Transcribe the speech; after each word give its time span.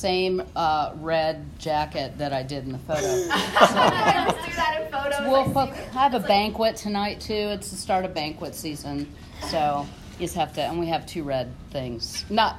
same 0.00 0.42
uh, 0.56 0.92
red 0.96 1.44
jacket 1.58 2.16
that 2.18 2.32
I 2.32 2.42
did 2.42 2.64
in 2.64 2.72
the 2.72 2.78
photo. 2.78 3.00
So, 3.60 3.76
Let's 3.76 4.46
do 4.46 4.52
that 4.56 4.82
in 4.82 4.92
photos. 4.92 5.20
we'll 5.28 5.58
I 5.58 5.66
see. 5.66 5.80
I 5.94 6.02
have 6.02 6.14
a 6.14 6.20
banquet 6.20 6.76
tonight 6.76 7.20
too. 7.20 7.32
It's 7.34 7.70
the 7.70 7.76
start 7.76 8.04
of 8.04 8.14
banquet 8.14 8.54
season, 8.54 9.12
so 9.48 9.86
you 10.14 10.26
just 10.26 10.34
have 10.34 10.52
to. 10.54 10.62
And 10.62 10.80
we 10.80 10.86
have 10.86 11.04
two 11.06 11.22
red 11.22 11.52
things, 11.70 12.24
not 12.30 12.56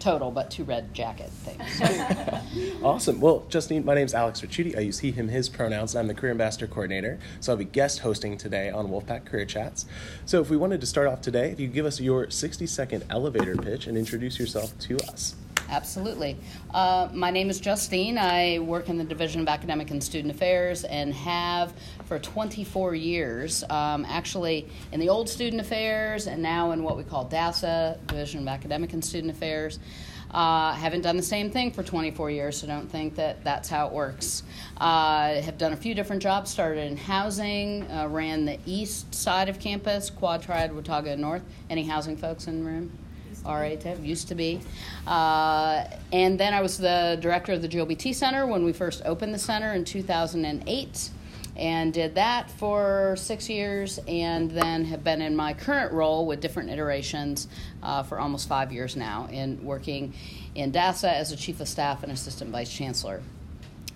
total, 0.00 0.30
but 0.30 0.50
two 0.50 0.64
red 0.64 0.92
jacket 0.92 1.30
things. 1.30 1.80
Awesome. 2.82 3.20
Well, 3.20 3.44
Justine, 3.48 3.84
my 3.84 3.94
name's 3.94 4.14
Alex 4.14 4.40
Ricciuti. 4.40 4.76
I 4.76 4.80
use 4.80 4.98
he, 4.98 5.12
him, 5.12 5.28
his 5.28 5.48
pronouns, 5.48 5.94
and 5.94 6.00
I'm 6.00 6.06
the 6.08 6.14
Career 6.14 6.32
Ambassador 6.32 6.66
Coordinator. 6.66 7.18
So 7.40 7.52
I'll 7.52 7.58
be 7.58 7.64
guest 7.66 8.00
hosting 8.00 8.38
today 8.38 8.70
on 8.70 8.88
Wolfpack 8.88 9.26
Career 9.26 9.44
Chats. 9.44 9.84
So 10.24 10.40
if 10.40 10.48
we 10.50 10.56
wanted 10.56 10.80
to 10.80 10.86
start 10.86 11.06
off 11.06 11.20
today, 11.20 11.50
if 11.50 11.60
you 11.60 11.68
give 11.68 11.84
us 11.86 12.00
your 12.00 12.30
60 12.30 12.66
second 12.66 13.04
elevator 13.10 13.54
pitch 13.56 13.86
and 13.86 13.96
introduce 13.98 14.38
yourself 14.38 14.76
to 14.80 14.96
us. 15.12 15.36
Absolutely. 15.70 16.36
Uh, 16.74 17.08
my 17.12 17.30
name 17.30 17.48
is 17.48 17.60
Justine. 17.60 18.18
I 18.18 18.58
work 18.58 18.88
in 18.88 18.98
the 18.98 19.04
Division 19.04 19.40
of 19.40 19.46
Academic 19.46 19.92
and 19.92 20.02
Student 20.02 20.34
Affairs 20.34 20.82
and 20.82 21.14
have 21.14 21.72
for 22.06 22.18
24 22.18 22.96
years, 22.96 23.62
um, 23.70 24.04
actually 24.08 24.66
in 24.90 24.98
the 24.98 25.08
old 25.08 25.28
Student 25.28 25.62
Affairs 25.62 26.26
and 26.26 26.42
now 26.42 26.72
in 26.72 26.82
what 26.82 26.96
we 26.96 27.04
call 27.04 27.24
DASA, 27.24 28.04
Division 28.08 28.40
of 28.40 28.48
Academic 28.48 28.92
and 28.94 29.04
Student 29.04 29.30
Affairs. 29.30 29.78
Uh, 30.32 30.72
haven't 30.72 31.02
done 31.02 31.16
the 31.16 31.22
same 31.22 31.50
thing 31.50 31.70
for 31.70 31.84
24 31.84 32.30
years, 32.30 32.56
so 32.56 32.66
don't 32.66 32.90
think 32.90 33.14
that 33.14 33.42
that's 33.44 33.68
how 33.68 33.86
it 33.86 33.92
works. 33.92 34.42
Uh, 34.76 35.40
have 35.40 35.58
done 35.58 35.72
a 35.72 35.76
few 35.76 35.94
different 35.94 36.22
jobs. 36.22 36.50
Started 36.50 36.84
in 36.86 36.96
housing, 36.96 37.88
uh, 37.90 38.08
ran 38.08 38.44
the 38.44 38.58
east 38.66 39.14
side 39.14 39.48
of 39.48 39.60
campus, 39.60 40.10
Quad 40.10 40.42
Triad, 40.42 40.74
Watauga 40.74 41.16
North. 41.16 41.42
Any 41.68 41.84
housing 41.84 42.16
folks 42.16 42.48
in 42.48 42.64
the 42.64 42.68
room? 42.68 42.92
RA 43.44 43.74
used 44.02 44.28
to 44.28 44.34
be. 44.34 44.60
Uh, 45.06 45.84
and 46.12 46.38
then 46.38 46.54
I 46.54 46.60
was 46.60 46.78
the 46.78 47.18
director 47.20 47.52
of 47.52 47.62
the 47.62 47.68
GLBT 47.68 48.14
Center 48.14 48.46
when 48.46 48.64
we 48.64 48.72
first 48.72 49.02
opened 49.04 49.34
the 49.34 49.38
center 49.38 49.72
in 49.72 49.84
2008 49.84 51.10
and 51.56 51.92
did 51.92 52.14
that 52.14 52.50
for 52.50 53.14
six 53.18 53.48
years 53.48 53.98
and 54.08 54.50
then 54.50 54.84
have 54.84 55.04
been 55.04 55.20
in 55.20 55.36
my 55.36 55.52
current 55.52 55.92
role 55.92 56.26
with 56.26 56.40
different 56.40 56.70
iterations 56.70 57.48
uh, 57.82 58.02
for 58.02 58.18
almost 58.18 58.48
five 58.48 58.72
years 58.72 58.96
now 58.96 59.28
in 59.30 59.62
working 59.64 60.14
in 60.54 60.72
DASA 60.72 61.12
as 61.12 61.32
a 61.32 61.36
chief 61.36 61.60
of 61.60 61.68
staff 61.68 62.02
and 62.02 62.10
assistant 62.10 62.50
vice 62.50 62.72
chancellor. 62.72 63.20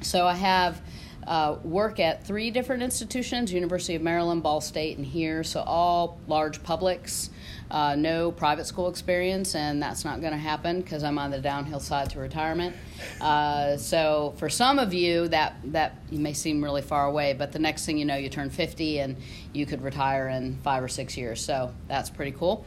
So 0.02 0.26
I 0.26 0.34
have 0.34 0.82
uh, 1.26 1.56
work 1.64 2.00
at 2.00 2.24
three 2.24 2.50
different 2.50 2.82
institutions: 2.82 3.52
University 3.52 3.94
of 3.94 4.02
Maryland, 4.02 4.42
Ball 4.42 4.60
State, 4.60 4.96
and 4.96 5.06
here. 5.06 5.44
So 5.44 5.60
all 5.60 6.18
large 6.26 6.62
publics. 6.62 7.30
Uh, 7.70 7.96
no 7.96 8.30
private 8.30 8.66
school 8.66 8.88
experience, 8.88 9.54
and 9.54 9.82
that's 9.82 10.04
not 10.04 10.20
going 10.20 10.32
to 10.32 10.38
happen 10.38 10.80
because 10.80 11.02
I'm 11.02 11.18
on 11.18 11.30
the 11.30 11.40
downhill 11.40 11.80
side 11.80 12.10
to 12.10 12.20
retirement. 12.20 12.76
Uh, 13.20 13.76
so 13.78 14.34
for 14.36 14.48
some 14.48 14.78
of 14.78 14.94
you, 14.94 15.26
that 15.28 15.56
that 15.64 15.96
may 16.12 16.34
seem 16.34 16.62
really 16.62 16.82
far 16.82 17.06
away, 17.06 17.32
but 17.32 17.52
the 17.52 17.58
next 17.58 17.86
thing 17.86 17.98
you 17.98 18.04
know, 18.04 18.16
you 18.16 18.28
turn 18.28 18.50
50 18.50 19.00
and 19.00 19.16
you 19.52 19.66
could 19.66 19.82
retire 19.82 20.28
in 20.28 20.58
five 20.62 20.82
or 20.82 20.88
six 20.88 21.16
years. 21.16 21.44
So 21.44 21.74
that's 21.88 22.10
pretty 22.10 22.32
cool. 22.32 22.64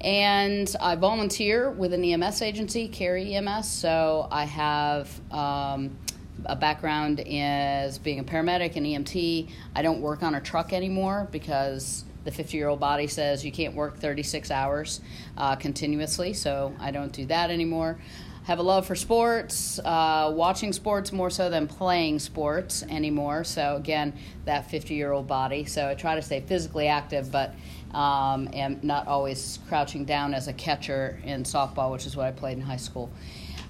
And 0.00 0.74
I 0.80 0.94
volunteer 0.94 1.70
with 1.70 1.92
an 1.92 2.04
EMS 2.04 2.40
agency, 2.42 2.88
Cary 2.88 3.34
EMS. 3.34 3.68
So 3.68 4.28
I 4.30 4.44
have 4.44 5.10
um, 5.32 5.98
a 6.44 6.56
background 6.56 7.20
as 7.20 7.98
being 7.98 8.18
a 8.18 8.24
paramedic 8.24 8.76
and 8.76 8.86
EMT. 8.86 9.50
I 9.74 9.82
don't 9.82 10.00
work 10.00 10.22
on 10.22 10.34
a 10.34 10.40
truck 10.40 10.72
anymore 10.72 11.28
because 11.30 12.04
the 12.24 12.30
50 12.30 12.56
year 12.56 12.68
old 12.68 12.80
body 12.80 13.06
says 13.06 13.44
you 13.44 13.52
can't 13.52 13.74
work 13.74 13.98
36 13.98 14.50
hours 14.50 15.00
uh, 15.36 15.56
continuously. 15.56 16.32
So 16.32 16.74
I 16.78 16.90
don't 16.90 17.12
do 17.12 17.26
that 17.26 17.50
anymore. 17.50 17.98
Have 18.44 18.58
a 18.60 18.62
love 18.62 18.86
for 18.86 18.94
sports, 18.94 19.78
uh, 19.80 20.32
watching 20.34 20.72
sports 20.72 21.12
more 21.12 21.28
so 21.28 21.50
than 21.50 21.66
playing 21.66 22.18
sports 22.18 22.82
anymore. 22.84 23.44
So 23.44 23.76
again, 23.76 24.14
that 24.46 24.70
50 24.70 24.94
year 24.94 25.12
old 25.12 25.26
body. 25.26 25.66
So 25.66 25.88
I 25.88 25.94
try 25.94 26.14
to 26.14 26.22
stay 26.22 26.40
physically 26.40 26.88
active, 26.88 27.30
but 27.30 27.54
um, 27.92 28.48
am 28.52 28.80
not 28.82 29.06
always 29.06 29.58
crouching 29.68 30.04
down 30.04 30.34
as 30.34 30.48
a 30.48 30.52
catcher 30.52 31.20
in 31.24 31.42
softball, 31.42 31.92
which 31.92 32.06
is 32.06 32.16
what 32.16 32.26
I 32.26 32.32
played 32.32 32.56
in 32.56 32.62
high 32.62 32.76
school. 32.76 33.10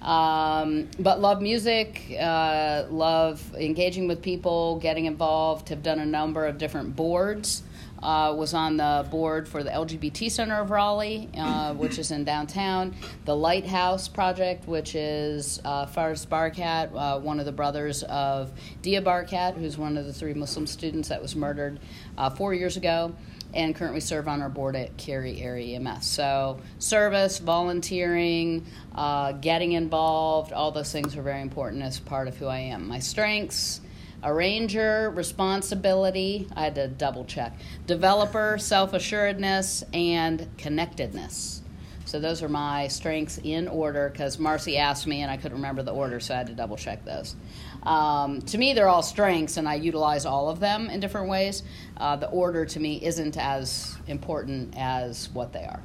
Um, 0.08 0.88
but 0.98 1.20
love 1.20 1.42
music, 1.42 2.16
uh, 2.19 2.84
love 2.88 3.54
engaging 3.54 4.08
with 4.08 4.22
people, 4.22 4.78
getting 4.78 5.04
involved. 5.04 5.69
Have 5.69 5.82
done 5.82 5.98
a 5.98 6.06
number 6.06 6.46
of 6.46 6.56
different 6.56 6.96
boards. 6.96 7.62
Uh, 8.02 8.32
was 8.32 8.54
on 8.54 8.76
the 8.76 9.04
board 9.10 9.48
for 9.48 9.64
the 9.64 9.70
LGBT 9.70 10.30
Center 10.30 10.60
of 10.60 10.70
Raleigh, 10.70 11.28
uh, 11.36 11.74
which 11.74 11.98
is 11.98 12.12
in 12.12 12.22
downtown. 12.24 12.94
The 13.24 13.34
Lighthouse 13.34 14.06
Project, 14.06 14.68
which 14.68 14.94
is 14.94 15.60
uh, 15.64 15.84
Farris 15.84 16.24
Barakat, 16.24 16.94
uh, 16.94 17.18
one 17.18 17.41
of 17.41 17.44
the 17.44 17.52
brothers 17.52 18.04
of 18.04 18.52
Deah 18.82 19.02
Barakat, 19.02 19.56
who's 19.56 19.76
one 19.76 19.98
of 19.98 20.06
the 20.06 20.12
three 20.12 20.32
Muslim 20.32 20.66
students 20.66 21.08
that 21.08 21.20
was 21.20 21.34
murdered 21.34 21.80
uh, 22.16 22.30
four 22.30 22.54
years 22.54 22.76
ago 22.76 23.14
and 23.54 23.75
currently 23.75 24.00
serve 24.00 24.28
on 24.28 24.42
our 24.42 24.48
board 24.48 24.76
at 24.76 24.97
Cary 24.97 25.41
Area 25.41 25.76
EMS. 25.76 26.06
So, 26.06 26.60
service, 26.78 27.38
volunteering, 27.38 28.66
uh, 28.94 29.32
getting 29.32 29.72
involved, 29.72 30.53
all 30.53 30.70
those 30.70 30.92
things 30.92 31.16
are 31.16 31.22
very 31.22 31.42
important 31.42 31.82
as 31.82 31.98
part 31.98 32.28
of 32.28 32.36
who 32.36 32.47
I 32.47 32.59
am. 32.59 32.88
My 32.88 32.98
strengths 32.98 33.81
arranger, 34.22 35.10
responsibility, 35.10 36.48
I 36.54 36.64
had 36.64 36.75
to 36.75 36.88
double 36.88 37.25
check, 37.25 37.59
developer, 37.86 38.59
self 38.59 38.92
assuredness, 38.92 39.84
and 39.92 40.48
connectedness. 40.59 41.62
So 42.08 42.19
those 42.19 42.42
are 42.42 42.48
my 42.48 42.88
strengths 42.88 43.38
in 43.44 43.69
order 43.69 44.08
because 44.08 44.38
Marcy 44.38 44.78
asked 44.78 45.06
me 45.06 45.20
and 45.20 45.30
I 45.30 45.36
couldn't 45.36 45.58
remember 45.58 45.82
the 45.82 45.92
order, 45.92 46.20
so 46.20 46.32
I 46.32 46.38
had 46.38 46.46
to 46.46 46.54
double 46.54 46.78
check 46.78 47.04
those. 47.04 47.36
Um, 47.82 48.41
to 48.42 48.56
me, 48.56 48.72
they're 48.72 48.88
all 48.88 49.02
strengths 49.02 49.58
and 49.58 49.69
I 49.69 49.74
utilize 49.74 50.24
all 50.24 50.48
of 50.48 50.58
them 50.58 50.88
in 50.88 51.00
different 51.00 51.28
ways. 51.28 51.64
Uh, 51.98 52.16
the 52.16 52.30
order 52.30 52.64
to 52.64 52.80
me 52.80 53.04
isn't 53.04 53.36
as 53.36 53.98
important 54.06 54.72
as 54.74 55.28
what 55.34 55.52
they 55.52 55.64
are. 55.64 55.82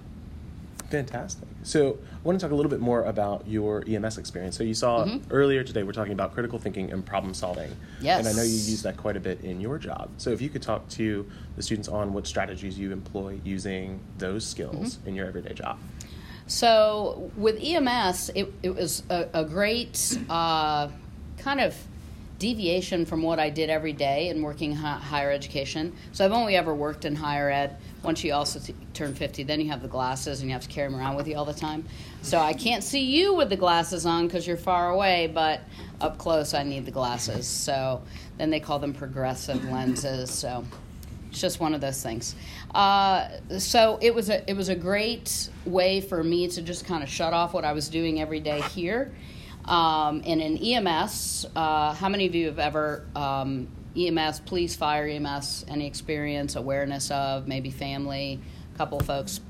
Fantastic. 0.90 1.48
So 1.64 1.98
I 2.14 2.20
want 2.24 2.40
to 2.40 2.46
talk 2.46 2.54
a 2.54 2.56
little 2.56 2.70
bit 2.70 2.80
more 2.80 3.04
about 3.04 3.46
your 3.46 3.84
EMS 3.86 4.18
experience. 4.18 4.56
So 4.56 4.64
you 4.64 4.76
saw 4.76 5.06
earlier 5.30 5.64
today 5.64 5.84
we're 5.84 5.92
talking 5.92 6.14
about 6.14 6.34
critical 6.34 6.58
thinking 6.58 6.92
and 6.92 7.06
problem 7.06 7.34
solving. 7.34 7.76
Yes. 8.00 8.20
And 8.20 8.28
I 8.30 8.32
know 8.32 8.44
you 8.44 8.54
use 8.54 8.84
that 8.84 8.96
quite 8.96 9.18
a 9.18 9.20
bit 9.20 9.42
in 9.42 9.60
your 9.60 9.78
job. 9.78 10.10
So 10.18 10.30
if 10.30 10.40
you 10.40 10.50
could 10.50 10.62
talk 10.62 10.88
to 10.90 11.30
the 11.58 11.64
students 11.64 11.90
on 11.90 12.14
what 12.14 12.28
strategies 12.28 12.80
you 12.80 12.94
employ 12.94 13.42
using 13.44 14.00
those 14.20 14.46
skills 14.46 15.00
in 15.06 15.16
your 15.16 15.28
everyday 15.28 15.54
job. 15.54 15.80
So 16.48 17.32
with 17.38 17.60
EMS, 17.62 18.32
it, 18.36 18.54
it 18.62 18.76
was 18.76 19.04
a, 19.10 19.28
a 19.34 19.46
great 19.46 20.18
uh, 20.30 20.90
kind 21.38 21.62
of 21.62 21.76
deviation 22.40 23.06
from 23.06 23.22
what 23.22 23.40
I 23.40 23.50
did 23.50 23.70
every 23.70 23.94
day 23.94 24.28
in 24.28 24.42
working 24.42 24.76
hi- 24.76 24.98
higher 24.98 25.32
education. 25.32 25.94
So 26.12 26.26
I've 26.26 26.34
only 26.34 26.58
ever 26.58 26.74
worked 26.76 27.06
in 27.06 27.16
higher 27.16 27.50
ed. 27.50 27.78
Once 28.04 28.22
you 28.22 28.34
also 28.34 28.60
t- 28.60 28.76
turn 28.94 29.16
50, 29.16 29.44
then 29.44 29.62
you 29.62 29.70
have 29.70 29.82
the 29.82 29.88
glasses 29.88 30.42
and 30.42 30.50
you 30.50 30.54
have 30.54 30.64
to 30.64 30.68
carry 30.68 30.92
them 30.92 31.00
around 31.00 31.16
with 31.16 31.26
you 31.26 31.38
all 31.38 31.46
the 31.46 31.54
time. 31.54 31.86
So 32.22 32.38
I 32.40 32.52
can't 32.52 32.84
see 32.84 33.00
you 33.00 33.34
with 33.34 33.50
the 33.50 33.56
glasses 33.56 34.06
on 34.06 34.28
because 34.28 34.46
you're 34.46 34.58
far 34.58 34.90
away, 34.90 35.32
but 35.34 35.62
up 36.02 36.18
close 36.18 36.54
I 36.54 36.64
need 36.64 36.86
the 36.86 36.92
glasses. 36.92 37.48
So 37.48 38.02
then 38.38 38.50
they 38.50 38.60
call 38.60 38.80
them 38.80 38.94
progressive 38.94 39.64
lenses. 39.70 40.30
So 40.30 40.66
it's 41.34 41.42
just 41.42 41.60
one 41.60 41.74
of 41.74 41.82
those 41.82 42.04
things. 42.04 42.36
Uh, 42.76 43.28
so 43.58 43.98
it 44.02 44.14
was 44.14 44.30
a 44.30 44.48
it 44.48 44.56
was 44.56 44.70
a 44.70 44.76
great 44.76 45.50
way 45.66 46.00
for 46.00 46.24
me 46.24 46.48
to 46.48 46.62
just 46.62 46.86
kind 46.86 47.02
of 47.02 47.10
shut 47.10 47.34
off 47.34 47.56
what 47.56 47.66
I 47.66 47.74
was 47.74 47.90
doing 47.90 48.22
every 48.22 48.40
day 48.40 48.62
here. 48.62 49.12
Um, 49.66 50.22
and 50.28 50.40
in 50.40 50.58
EMS, 50.58 51.48
uh, 51.56 51.94
how 51.96 52.08
many 52.10 52.28
of 52.28 52.36
you 52.36 52.46
have 52.48 52.60
ever 52.60 53.08
um, 53.16 53.68
EMS, 53.98 54.42
police, 54.42 54.76
fire, 54.76 55.08
EMS, 55.08 55.66
any 55.68 55.88
experience, 55.88 56.56
awareness 56.56 57.10
of, 57.10 57.48
maybe 57.48 57.72
family, 57.72 58.40
couple 58.78 59.00
folks? 59.00 59.42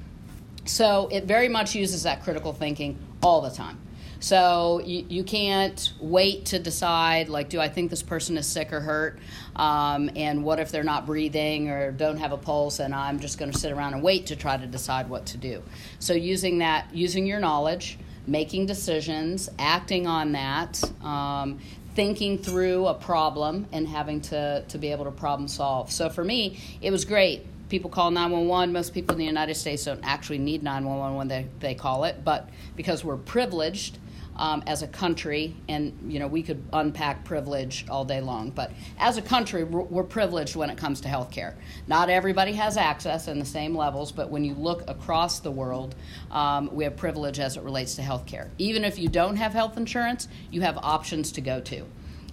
So 0.63 1.09
it 1.11 1.25
very 1.25 1.49
much 1.49 1.75
uses 1.75 2.03
that 2.03 2.23
critical 2.23 2.53
thinking 2.53 2.97
all 3.21 3.41
the 3.41 3.49
time. 3.49 3.77
So 4.23 4.79
you, 4.85 5.05
you 5.09 5.23
can't 5.25 5.91
wait 5.99 6.45
to 6.45 6.57
decide, 6.57 7.27
like, 7.27 7.49
do 7.49 7.59
I 7.59 7.67
think 7.67 7.89
this 7.89 8.01
person 8.01 8.37
is 8.37 8.47
sick 8.47 8.71
or 8.71 8.79
hurt? 8.79 9.19
Um, 9.53 10.09
and 10.15 10.45
what 10.45 10.59
if 10.59 10.71
they're 10.71 10.85
not 10.85 11.05
breathing 11.05 11.69
or 11.69 11.91
don't 11.91 12.15
have 12.15 12.31
a 12.31 12.37
pulse? 12.37 12.79
And 12.79 12.95
I'm 12.95 13.19
just 13.19 13.37
going 13.37 13.51
to 13.51 13.57
sit 13.57 13.73
around 13.73 13.95
and 13.95 14.01
wait 14.01 14.27
to 14.27 14.37
try 14.37 14.55
to 14.55 14.65
decide 14.65 15.09
what 15.09 15.25
to 15.25 15.37
do. 15.37 15.61
So 15.99 16.13
using 16.13 16.59
that, 16.59 16.87
using 16.93 17.25
your 17.25 17.41
knowledge, 17.41 17.97
making 18.25 18.65
decisions, 18.65 19.49
acting 19.59 20.07
on 20.07 20.31
that, 20.31 20.81
um, 21.03 21.59
thinking 21.93 22.37
through 22.37 22.87
a 22.87 22.93
problem, 22.93 23.67
and 23.73 23.85
having 23.85 24.21
to, 24.21 24.63
to 24.69 24.77
be 24.77 24.93
able 24.93 25.03
to 25.03 25.11
problem 25.11 25.49
solve. 25.49 25.91
So 25.91 26.09
for 26.09 26.23
me, 26.23 26.61
it 26.81 26.91
was 26.91 27.03
great 27.03 27.45
people 27.67 27.89
call 27.89 28.11
911. 28.11 28.71
Most 28.71 28.93
people 28.93 29.15
in 29.15 29.19
the 29.19 29.25
United 29.25 29.55
States 29.55 29.85
don't 29.85 30.03
actually 30.03 30.37
need 30.37 30.61
911 30.61 31.17
when 31.17 31.27
they, 31.27 31.47
they 31.59 31.73
call 31.73 32.03
it, 32.03 32.23
but 32.23 32.47
because 32.75 33.03
we're 33.03 33.17
privileged, 33.17 33.97
um, 34.35 34.63
as 34.65 34.81
a 34.81 34.87
country, 34.87 35.55
and 35.69 35.97
you 36.07 36.19
know 36.19 36.27
we 36.27 36.41
could 36.43 36.63
unpack 36.73 37.23
privilege 37.23 37.85
all 37.89 38.05
day 38.05 38.21
long, 38.21 38.49
but 38.49 38.71
as 38.97 39.17
a 39.17 39.21
country, 39.21 39.63
we're, 39.63 40.03
privileged 40.03 40.55
when 40.55 40.69
it 40.69 40.77
comes 40.77 41.01
to 41.01 41.07
healthcare. 41.07 41.55
Not 41.87 42.09
everybody 42.09 42.51
has 42.53 42.75
access 42.77 43.27
in 43.27 43.39
the 43.39 43.45
same 43.45 43.75
levels, 43.75 44.11
but 44.11 44.29
when 44.29 44.43
you 44.43 44.53
look 44.53 44.87
across 44.89 45.39
the 45.39 45.49
world, 45.49 45.95
um, 46.29 46.69
we 46.73 46.83
have 46.83 46.97
privilege 46.97 47.39
as 47.39 47.55
it 47.57 47.63
relates 47.63 47.95
to 47.95 48.01
healthcare. 48.01 48.49
Even 48.57 48.83
if 48.83 48.99
you 48.99 49.07
don't 49.07 49.37
have 49.37 49.53
health 49.53 49.77
insurance, 49.77 50.27
you 50.51 50.61
have 50.61 50.77
options 50.77 51.31
to 51.33 51.41
go 51.41 51.61
to, 51.61 51.85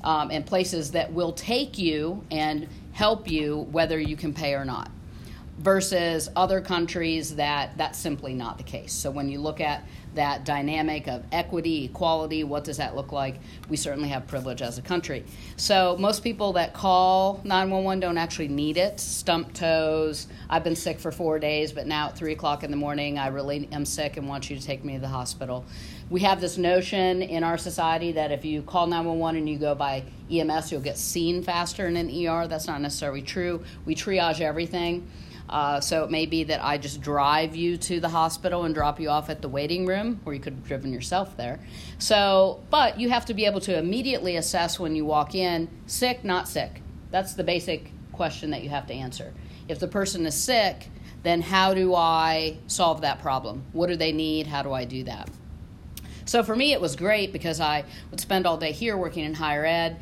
um, 0.03 0.31
and 0.31 0.45
places 0.45 0.91
that 0.93 1.13
will 1.13 1.33
take 1.33 1.79
you 1.79 2.25
and 2.31 2.69
help 2.93 3.31
you 3.31 3.69
whether 3.71 3.99
you 4.01 4.17
can 4.17 4.35
pay 4.35 4.55
or 4.55 4.65
not 4.65 4.91
versus 5.61 6.31
other 6.37 6.61
countries 6.63 7.37
that 7.37 7.77
that's 7.77 7.99
simply 7.99 8.33
not 8.33 8.57
the 8.57 8.65
case. 8.65 8.93
So 8.93 9.11
when 9.11 9.29
you 9.29 9.41
look 9.41 9.61
at 9.61 9.87
that 10.15 10.45
dynamic 10.45 11.07
of 11.07 11.25
equity, 11.33 11.85
equality, 11.85 12.45
what 12.45 12.65
does 12.65 12.79
that 12.79 12.97
look 12.97 13.13
like? 13.13 13.37
We 13.69 13.77
certainly 13.77 14.09
have 14.09 14.27
privilege 14.27 14.63
as 14.63 14.79
a 14.79 14.83
country. 14.83 15.25
So 15.57 15.97
most 15.99 16.25
people 16.25 16.53
that 16.55 16.75
call 16.75 17.41
911 17.45 18.01
don't 18.01 18.19
actually 18.19 18.49
need 18.49 18.77
it. 18.77 18.99
Stump 18.99 19.53
toes. 19.53 20.27
I've 20.49 20.65
been 20.65 20.77
sick 20.77 20.99
for 20.99 21.13
four 21.13 21.39
days, 21.39 21.73
but 21.73 21.87
now 21.87 22.09
at 22.09 22.17
three 22.17 22.33
o'clock 22.33 22.65
in 22.65 22.71
the 22.71 22.77
morning, 22.77 23.19
I 23.19 23.29
really 23.29 23.69
am 23.73 23.85
sick 23.85 24.17
and 24.17 24.29
want 24.29 24.51
you 24.51 24.57
to 24.57 24.63
take 24.63 24.85
me 24.85 24.95
to 24.95 25.01
the 25.01 25.09
hospital. 25.09 25.65
We 26.11 26.21
have 26.23 26.41
this 26.41 26.59
notion 26.59 27.23
in 27.23 27.45
our 27.45 27.57
society 27.57 28.13
that 28.13 28.33
if 28.33 28.45
you 28.45 28.63
call 28.63 28.89
911 28.89 29.39
and 29.39 29.49
you 29.49 29.59
go 29.59 29.77
by 29.77 30.03
EMS, 30.29 30.73
you'll 30.73 30.81
get 30.81 30.99
seen 30.99 31.43
faster 31.43 31.87
in 31.87 31.97
an 31.97 32.09
ER. 32.11 32.49
That's 32.49 32.67
not 32.67 32.81
necessarily 32.81 33.23
true. 33.23 33.63
We 33.85 33.95
triage 33.95 34.41
everything. 34.41 35.09
Uh, 35.51 35.81
so 35.81 36.05
it 36.05 36.11
may 36.11 36.27
be 36.27 36.45
that 36.45 36.65
I 36.65 36.79
just 36.79 37.01
drive 37.01 37.57
you 37.57 37.77
to 37.77 37.99
the 37.99 38.09
hospital 38.09 38.65
and 38.65 38.73
drop 38.73 39.01
you 39.01 39.11
off 39.11 39.29
at 39.29 39.43
the 39.43 39.49
waiting 39.49 39.85
room, 39.85 40.21
or 40.25 40.33
you 40.33 40.39
could 40.39 40.53
have 40.55 40.65
driven 40.65 40.93
yourself 40.93 41.37
there. 41.37 41.59
So, 41.99 42.63
but 42.71 43.01
you 43.01 43.11
have 43.11 43.27
to 43.27 43.35
be 43.35 43.47
able 43.47 43.61
to 43.63 43.77
immediately 43.77 44.37
assess 44.37 44.79
when 44.79 44.95
you 44.95 45.05
walk 45.05 45.35
in 45.35 45.69
sick, 45.87 46.23
not 46.25 46.49
sick. 46.49 46.83
That's 47.11 47.35
the 47.35 47.43
basic 47.43 47.91
question 48.13 48.51
that 48.53 48.63
you 48.63 48.71
have 48.71 48.87
to 48.87 48.95
answer. 48.95 49.35
If 49.67 49.81
the 49.81 49.89
person 49.89 50.25
is 50.25 50.41
sick, 50.41 50.87
then 51.25 51.43
how 51.43 51.75
do 51.75 51.97
I 51.97 52.59
solve 52.69 53.01
that 53.01 53.21
problem? 53.21 53.65
What 53.73 53.89
do 53.89 53.97
they 53.97 54.13
need? 54.13 54.47
How 54.47 54.63
do 54.63 54.73
I 54.73 54.85
do 54.85 55.03
that? 55.05 55.29
So 56.27 56.45
for 56.45 56.55
me, 56.55 56.73
it 56.73 56.81
was 56.81 56.95
great 56.95 57.33
because 57.33 57.61
I 57.61 57.85
would 58.13 58.21
spend 58.21 58.47
all 58.47 58.57
day 58.57 58.71
here 58.71 58.97
working 58.97 59.25
in 59.25 59.35
higher 59.35 59.67
ed 59.67 60.01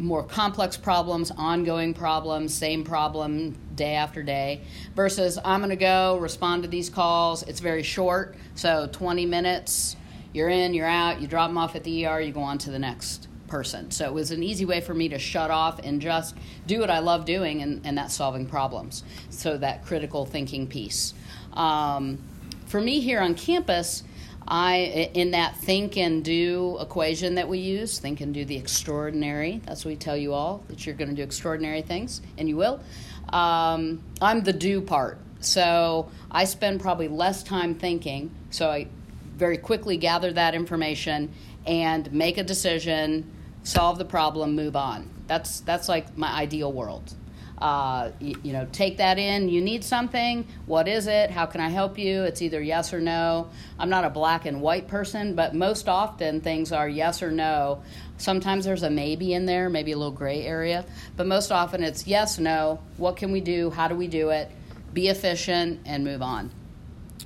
more 0.00 0.22
complex 0.22 0.76
problems, 0.76 1.30
ongoing 1.30 1.94
problems, 1.94 2.54
same 2.54 2.82
problem 2.82 3.56
day 3.74 3.94
after 3.94 4.22
day, 4.22 4.62
versus 4.96 5.38
I'm 5.44 5.60
going 5.60 5.70
to 5.70 5.76
go 5.76 6.18
respond 6.18 6.62
to 6.62 6.68
these 6.68 6.88
calls. 6.88 7.42
It's 7.44 7.60
very 7.60 7.82
short, 7.82 8.36
so 8.54 8.88
20 8.90 9.26
minutes, 9.26 9.96
you're 10.32 10.48
in, 10.48 10.74
you're 10.74 10.86
out, 10.86 11.20
you 11.20 11.26
drop 11.28 11.50
them 11.50 11.58
off 11.58 11.76
at 11.76 11.84
the 11.84 12.06
ER, 12.06 12.20
you 12.20 12.32
go 12.32 12.40
on 12.40 12.58
to 12.58 12.70
the 12.70 12.78
next 12.78 13.28
person. 13.46 13.90
So 13.90 14.06
it 14.06 14.14
was 14.14 14.30
an 14.30 14.42
easy 14.42 14.64
way 14.64 14.80
for 14.80 14.94
me 14.94 15.08
to 15.10 15.18
shut 15.18 15.50
off 15.50 15.80
and 15.80 16.00
just 16.00 16.36
do 16.66 16.80
what 16.80 16.90
I 16.90 17.00
love 17.00 17.24
doing, 17.24 17.60
and, 17.62 17.84
and 17.84 17.98
that's 17.98 18.14
solving 18.14 18.46
problems. 18.46 19.04
So 19.28 19.58
that 19.58 19.84
critical 19.84 20.24
thinking 20.24 20.66
piece. 20.66 21.14
Um, 21.52 22.18
for 22.66 22.80
me 22.80 23.00
here 23.00 23.20
on 23.20 23.34
campus, 23.34 24.04
I 24.50 25.10
in 25.14 25.30
that 25.30 25.56
think 25.56 25.96
and 25.96 26.24
do 26.24 26.76
equation 26.80 27.36
that 27.36 27.48
we 27.48 27.58
use, 27.58 28.00
think 28.00 28.20
and 28.20 28.34
do 28.34 28.44
the 28.44 28.56
extraordinary. 28.56 29.62
That's 29.64 29.84
what 29.84 29.90
we 29.90 29.96
tell 29.96 30.16
you 30.16 30.34
all 30.34 30.64
that 30.68 30.84
you're 30.84 30.96
going 30.96 31.10
to 31.10 31.14
do 31.14 31.22
extraordinary 31.22 31.82
things, 31.82 32.20
and 32.36 32.48
you 32.48 32.56
will. 32.56 32.80
Um, 33.28 34.02
I'm 34.20 34.42
the 34.42 34.52
do 34.52 34.80
part, 34.80 35.18
so 35.38 36.10
I 36.32 36.44
spend 36.44 36.80
probably 36.80 37.06
less 37.06 37.44
time 37.44 37.76
thinking. 37.76 38.32
So 38.50 38.68
I 38.68 38.88
very 39.36 39.56
quickly 39.56 39.96
gather 39.96 40.32
that 40.32 40.56
information 40.56 41.32
and 41.64 42.12
make 42.12 42.36
a 42.36 42.42
decision, 42.42 43.30
solve 43.62 43.98
the 43.98 44.04
problem, 44.04 44.56
move 44.56 44.74
on. 44.74 45.08
That's 45.28 45.60
that's 45.60 45.88
like 45.88 46.18
my 46.18 46.32
ideal 46.32 46.72
world. 46.72 47.14
Uh, 47.60 48.10
you, 48.20 48.34
you, 48.42 48.52
know, 48.54 48.66
take 48.72 48.96
that 48.96 49.18
in. 49.18 49.48
You 49.48 49.60
need 49.60 49.84
something. 49.84 50.46
What 50.64 50.88
is 50.88 51.06
it? 51.06 51.30
How 51.30 51.44
can 51.44 51.60
I 51.60 51.68
help 51.68 51.98
you? 51.98 52.22
It's 52.22 52.40
either 52.40 52.62
yes 52.62 52.94
or 52.94 53.00
no. 53.00 53.50
I'm 53.78 53.90
not 53.90 54.04
a 54.04 54.10
black 54.10 54.46
and 54.46 54.62
white 54.62 54.88
person, 54.88 55.34
but 55.34 55.54
most 55.54 55.88
often 55.88 56.40
things 56.40 56.72
are 56.72 56.88
yes 56.88 57.22
or 57.22 57.30
no. 57.30 57.82
Sometimes 58.16 58.64
there's 58.64 58.82
a 58.82 58.90
maybe 58.90 59.34
in 59.34 59.44
there, 59.44 59.68
maybe 59.68 59.92
a 59.92 59.96
little 59.98 60.12
gray 60.12 60.42
area, 60.42 60.86
but 61.16 61.26
most 61.26 61.52
often 61.52 61.82
it's 61.82 62.06
yes, 62.06 62.38
no. 62.38 62.80
What 62.96 63.16
can 63.16 63.30
we 63.30 63.42
do? 63.42 63.70
How 63.70 63.88
do 63.88 63.94
we 63.94 64.08
do 64.08 64.30
it? 64.30 64.50
Be 64.94 65.08
efficient 65.08 65.80
and 65.84 66.02
move 66.02 66.22
on. 66.22 66.50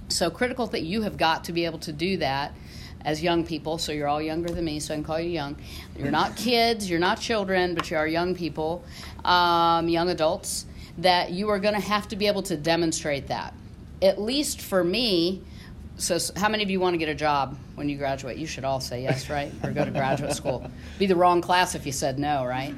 So 0.08 0.30
critical 0.30 0.66
that 0.68 0.82
you 0.82 1.02
have 1.02 1.16
got 1.16 1.44
to 1.44 1.52
be 1.52 1.64
able 1.64 1.78
to 1.80 1.92
do 1.92 2.16
that 2.18 2.54
as 3.04 3.22
young 3.22 3.44
people, 3.44 3.78
so 3.78 3.92
you're 3.92 4.08
all 4.08 4.22
younger 4.22 4.52
than 4.52 4.64
me, 4.64 4.80
so 4.80 4.94
I 4.94 4.96
can 4.96 5.04
call 5.04 5.20
you 5.20 5.30
young. 5.30 5.56
You're 5.96 6.10
not 6.10 6.36
kids, 6.36 6.88
you're 6.88 7.00
not 7.00 7.20
children, 7.20 7.74
but 7.74 7.90
you 7.90 7.96
are 7.96 8.06
young 8.06 8.34
people, 8.34 8.84
um, 9.24 9.88
young 9.88 10.08
adults, 10.08 10.66
that 10.98 11.30
you 11.30 11.48
are 11.50 11.58
going 11.58 11.74
to 11.74 11.80
have 11.80 12.08
to 12.08 12.16
be 12.16 12.26
able 12.26 12.42
to 12.44 12.56
demonstrate 12.56 13.26
that. 13.28 13.54
At 14.00 14.20
least 14.20 14.60
for 14.60 14.82
me, 14.82 15.42
so 15.96 16.18
how 16.36 16.48
many 16.48 16.62
of 16.62 16.70
you 16.70 16.80
want 16.80 16.94
to 16.94 16.98
get 16.98 17.08
a 17.08 17.14
job 17.14 17.56
when 17.74 17.88
you 17.88 17.96
graduate? 17.96 18.36
You 18.36 18.46
should 18.46 18.64
all 18.64 18.80
say 18.80 19.02
yes, 19.02 19.30
right? 19.30 19.52
Or 19.62 19.70
go 19.70 19.84
to 19.84 19.90
graduate 19.90 20.32
school. 20.32 20.68
Be 20.98 21.06
the 21.06 21.16
wrong 21.16 21.40
class 21.40 21.74
if 21.74 21.86
you 21.86 21.92
said 21.92 22.18
no, 22.18 22.44
right? 22.44 22.74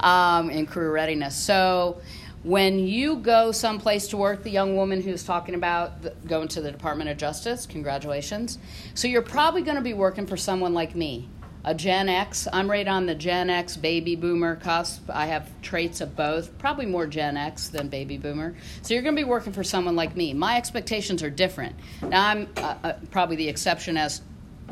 Um, 0.00 0.50
in 0.50 0.66
career 0.66 0.92
readiness. 0.92 1.34
So 1.34 2.00
when 2.42 2.78
you 2.78 3.16
go 3.16 3.52
someplace 3.52 4.08
to 4.08 4.16
work, 4.16 4.42
the 4.42 4.50
young 4.50 4.74
woman 4.76 5.02
who's 5.02 5.24
talking 5.24 5.54
about 5.54 6.02
the, 6.02 6.10
going 6.26 6.48
to 6.48 6.62
the 6.62 6.72
Department 6.72 7.10
of 7.10 7.18
Justice, 7.18 7.66
congratulations. 7.66 8.58
So 8.94 9.08
you're 9.08 9.20
probably 9.22 9.62
going 9.62 9.76
to 9.76 9.82
be 9.82 9.92
working 9.92 10.26
for 10.26 10.38
someone 10.38 10.72
like 10.72 10.94
me, 10.94 11.28
a 11.64 11.74
Gen 11.74 12.08
X. 12.08 12.48
I'm 12.50 12.70
right 12.70 12.88
on 12.88 13.04
the 13.04 13.14
Gen 13.14 13.50
X 13.50 13.76
baby 13.76 14.16
boomer 14.16 14.56
cusp. 14.56 15.10
I 15.10 15.26
have 15.26 15.50
traits 15.60 16.00
of 16.00 16.16
both, 16.16 16.56
probably 16.56 16.86
more 16.86 17.06
Gen 17.06 17.36
X 17.36 17.68
than 17.68 17.88
baby 17.88 18.16
boomer. 18.16 18.54
So 18.80 18.94
you're 18.94 19.02
going 19.02 19.16
to 19.16 19.20
be 19.20 19.28
working 19.28 19.52
for 19.52 19.64
someone 19.64 19.94
like 19.94 20.16
me. 20.16 20.32
My 20.32 20.56
expectations 20.56 21.22
are 21.22 21.30
different. 21.30 21.76
Now, 22.00 22.26
I'm 22.26 22.48
uh, 22.56 22.74
uh, 22.82 22.92
probably 23.10 23.36
the 23.36 23.48
exception 23.50 23.98
as 23.98 24.22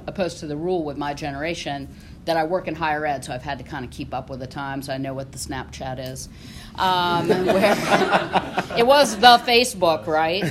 opposed 0.07 0.39
to 0.39 0.47
the 0.47 0.57
rule 0.57 0.85
with 0.85 0.97
my 0.97 1.13
generation 1.13 1.95
that 2.29 2.37
I 2.37 2.45
work 2.45 2.69
in 2.69 2.75
higher 2.75 3.07
ed, 3.07 3.25
so 3.25 3.33
I've 3.33 3.43
had 3.43 3.57
to 3.59 3.65
kind 3.65 3.87
of 3.87 3.91
keep 3.91 4.13
up 4.13 4.29
with 4.29 4.41
the 4.41 4.47
times. 4.47 4.91
I 4.91 4.99
know 4.99 5.15
what 5.15 5.33
the 5.33 5.39
Snapchat 5.39 6.13
is. 6.13 6.29
Um, 6.75 7.31
it 8.79 8.87
was 8.87 9.17
the 9.17 9.39
Facebook, 9.39 10.07
right? 10.07 10.45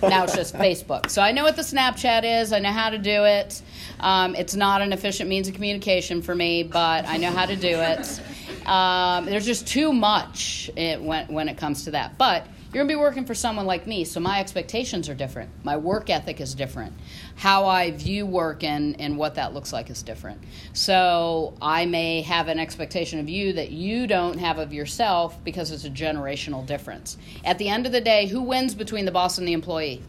Now 0.00 0.24
it's 0.24 0.36
just 0.36 0.54
Facebook. 0.54 1.10
So 1.10 1.20
I 1.20 1.32
know 1.32 1.42
what 1.42 1.56
the 1.56 1.62
Snapchat 1.62 2.42
is. 2.42 2.52
I 2.52 2.60
know 2.60 2.70
how 2.70 2.90
to 2.90 2.98
do 2.98 3.24
it. 3.24 3.60
Um, 3.98 4.36
it's 4.36 4.54
not 4.54 4.80
an 4.80 4.92
efficient 4.92 5.28
means 5.28 5.48
of 5.48 5.54
communication 5.54 6.22
for 6.22 6.34
me, 6.34 6.62
but 6.62 7.04
I 7.06 7.16
know 7.16 7.32
how 7.32 7.46
to 7.46 7.56
do 7.56 7.80
it. 7.80 8.20
Um, 8.66 9.26
there's 9.26 9.44
just 9.44 9.66
too 9.66 9.92
much 9.92 10.70
it, 10.76 11.02
when, 11.02 11.26
when 11.26 11.48
it 11.48 11.58
comes 11.58 11.84
to 11.84 11.90
that. 11.90 12.16
But 12.16 12.46
you're 12.74 12.82
going 12.82 12.88
to 12.88 12.96
be 12.96 13.00
working 13.00 13.24
for 13.24 13.36
someone 13.36 13.66
like 13.66 13.86
me, 13.86 14.02
so 14.02 14.18
my 14.18 14.40
expectations 14.40 15.08
are 15.08 15.14
different. 15.14 15.48
My 15.62 15.76
work 15.76 16.10
ethic 16.10 16.40
is 16.40 16.56
different. 16.56 16.92
How 17.36 17.66
I 17.66 17.92
view 17.92 18.26
work 18.26 18.64
and, 18.64 19.00
and 19.00 19.16
what 19.16 19.36
that 19.36 19.54
looks 19.54 19.72
like 19.72 19.90
is 19.90 20.02
different. 20.02 20.42
So 20.72 21.54
I 21.62 21.86
may 21.86 22.22
have 22.22 22.48
an 22.48 22.58
expectation 22.58 23.20
of 23.20 23.28
you 23.28 23.52
that 23.52 23.70
you 23.70 24.08
don't 24.08 24.40
have 24.40 24.58
of 24.58 24.72
yourself 24.72 25.38
because 25.44 25.70
it's 25.70 25.84
a 25.84 25.90
generational 25.90 26.66
difference. 26.66 27.16
At 27.44 27.58
the 27.58 27.68
end 27.68 27.86
of 27.86 27.92
the 27.92 28.00
day, 28.00 28.26
who 28.26 28.42
wins 28.42 28.74
between 28.74 29.04
the 29.04 29.12
boss 29.12 29.38
and 29.38 29.46
the 29.46 29.52
employee? 29.52 30.02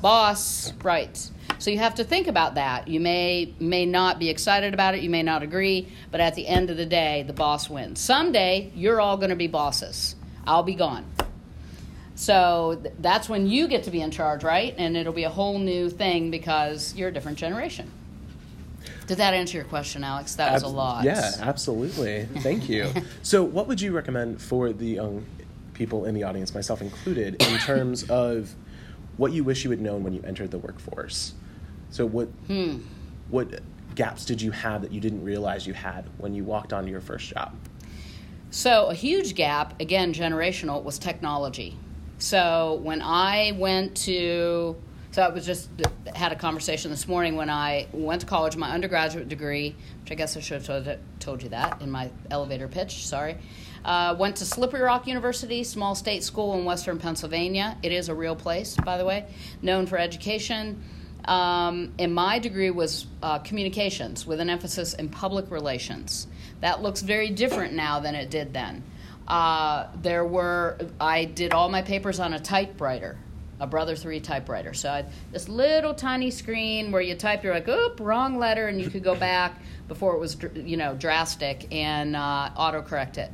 Boss, 0.00 0.72
right. 0.84 1.30
So 1.58 1.72
you 1.72 1.78
have 1.78 1.96
to 1.96 2.04
think 2.04 2.28
about 2.28 2.54
that. 2.54 2.86
You 2.86 3.00
may 3.00 3.54
may 3.58 3.86
not 3.86 4.20
be 4.20 4.30
excited 4.30 4.72
about 4.72 4.94
it, 4.94 5.02
you 5.02 5.10
may 5.10 5.24
not 5.24 5.42
agree, 5.42 5.88
but 6.12 6.20
at 6.20 6.36
the 6.36 6.46
end 6.46 6.70
of 6.70 6.76
the 6.76 6.86
day, 6.86 7.24
the 7.26 7.32
boss 7.32 7.68
wins. 7.68 7.98
Someday 7.98 8.70
you're 8.76 9.00
all 9.00 9.16
going 9.16 9.30
to 9.30 9.36
be 9.36 9.48
bosses. 9.48 10.14
I'll 10.46 10.62
be 10.62 10.74
gone. 10.74 11.04
So 12.22 12.78
th- 12.80 12.94
that's 13.00 13.28
when 13.28 13.48
you 13.48 13.66
get 13.66 13.82
to 13.82 13.90
be 13.90 14.00
in 14.00 14.12
charge, 14.12 14.44
right? 14.44 14.76
And 14.78 14.96
it'll 14.96 15.12
be 15.12 15.24
a 15.24 15.30
whole 15.30 15.58
new 15.58 15.90
thing 15.90 16.30
because 16.30 16.94
you're 16.94 17.08
a 17.08 17.12
different 17.12 17.36
generation. 17.36 17.90
Did 19.08 19.18
that 19.18 19.34
answer 19.34 19.56
your 19.56 19.66
question, 19.66 20.04
Alex? 20.04 20.36
That 20.36 20.52
was 20.52 20.62
Ab- 20.62 20.68
a 20.68 20.70
lot. 20.70 21.04
Yeah, 21.04 21.32
absolutely. 21.40 22.26
Thank 22.38 22.68
you. 22.68 22.92
so, 23.22 23.42
what 23.42 23.66
would 23.66 23.80
you 23.80 23.90
recommend 23.90 24.40
for 24.40 24.72
the 24.72 24.86
young 24.86 25.26
people 25.74 26.04
in 26.04 26.14
the 26.14 26.22
audience, 26.22 26.54
myself 26.54 26.80
included, 26.80 27.42
in 27.42 27.58
terms 27.58 28.08
of 28.08 28.54
what 29.16 29.32
you 29.32 29.42
wish 29.42 29.64
you 29.64 29.70
had 29.70 29.80
known 29.80 30.04
when 30.04 30.12
you 30.12 30.22
entered 30.22 30.52
the 30.52 30.58
workforce? 30.58 31.34
So, 31.90 32.06
what 32.06 32.28
hmm. 32.46 32.78
what 33.30 33.48
gaps 33.96 34.24
did 34.24 34.40
you 34.40 34.52
have 34.52 34.82
that 34.82 34.92
you 34.92 35.00
didn't 35.00 35.24
realize 35.24 35.66
you 35.66 35.74
had 35.74 36.08
when 36.18 36.36
you 36.36 36.44
walked 36.44 36.72
onto 36.72 36.88
your 36.88 37.00
first 37.00 37.28
job? 37.34 37.52
So, 38.52 38.86
a 38.86 38.94
huge 38.94 39.34
gap, 39.34 39.80
again, 39.80 40.14
generational, 40.14 40.84
was 40.84 41.00
technology. 41.00 41.76
So 42.22 42.78
when 42.84 43.02
I 43.02 43.50
went 43.58 43.96
to, 44.04 44.76
so 45.10 45.22
I 45.22 45.28
was 45.30 45.44
just 45.44 45.68
had 46.14 46.30
a 46.30 46.36
conversation 46.36 46.92
this 46.92 47.08
morning 47.08 47.34
when 47.34 47.50
I 47.50 47.88
went 47.92 48.20
to 48.20 48.28
college, 48.28 48.56
my 48.56 48.70
undergraduate 48.70 49.28
degree, 49.28 49.74
which 50.02 50.12
I 50.12 50.14
guess 50.14 50.36
I 50.36 50.40
should 50.40 50.64
have 50.64 51.00
told, 51.18 51.42
you 51.42 51.48
that 51.48 51.82
in 51.82 51.90
my 51.90 52.12
elevator 52.30 52.68
pitch. 52.68 53.08
Sorry. 53.08 53.38
Uh, 53.84 54.14
went 54.16 54.36
to 54.36 54.44
Slippery 54.44 54.82
Rock 54.82 55.08
University, 55.08 55.64
small 55.64 55.96
state 55.96 56.22
school 56.22 56.56
in 56.56 56.64
western 56.64 57.00
Pennsylvania. 57.00 57.76
It 57.82 57.90
is 57.90 58.08
a 58.08 58.14
real 58.14 58.36
place, 58.36 58.76
by 58.84 58.98
the 58.98 59.04
way, 59.04 59.26
known 59.60 59.86
for 59.86 59.98
education. 59.98 60.80
Um, 61.24 61.92
and 61.98 62.14
my 62.14 62.38
degree 62.38 62.70
was 62.70 63.06
uh, 63.24 63.40
communications 63.40 64.28
with 64.28 64.38
an 64.38 64.48
emphasis 64.48 64.94
in 64.94 65.08
public 65.08 65.50
relations. 65.50 66.28
That 66.60 66.82
looks 66.82 67.02
very 67.02 67.30
different 67.30 67.74
now 67.74 67.98
than 67.98 68.14
it 68.14 68.30
did 68.30 68.54
then. 68.54 68.84
Uh, 69.28 69.86
there 70.02 70.24
were, 70.24 70.78
I 71.00 71.24
did 71.24 71.52
all 71.52 71.68
my 71.68 71.82
papers 71.82 72.20
on 72.20 72.34
a 72.34 72.40
typewriter, 72.40 73.18
a 73.60 73.66
Brother 73.66 73.94
3 73.94 74.20
typewriter. 74.20 74.74
So 74.74 74.90
I 74.90 74.96
had 74.96 75.12
this 75.30 75.48
little 75.48 75.94
tiny 75.94 76.30
screen 76.30 76.90
where 76.90 77.02
you 77.02 77.14
type, 77.14 77.44
you're 77.44 77.54
like, 77.54 77.68
oop, 77.68 78.00
wrong 78.00 78.38
letter, 78.38 78.68
and 78.68 78.80
you 78.80 78.90
could 78.90 79.04
go 79.04 79.14
back 79.14 79.60
before 79.88 80.14
it 80.14 80.18
was, 80.18 80.36
you 80.54 80.76
know, 80.76 80.94
drastic 80.94 81.72
and 81.72 82.16
uh, 82.16 82.50
autocorrect 82.56 83.18
it. 83.18 83.30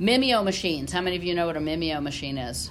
Mimeo 0.00 0.44
machines. 0.44 0.92
How 0.92 1.00
many 1.00 1.16
of 1.16 1.24
you 1.24 1.34
know 1.34 1.46
what 1.46 1.56
a 1.56 1.60
Mimeo 1.60 2.02
machine 2.02 2.36
is? 2.36 2.70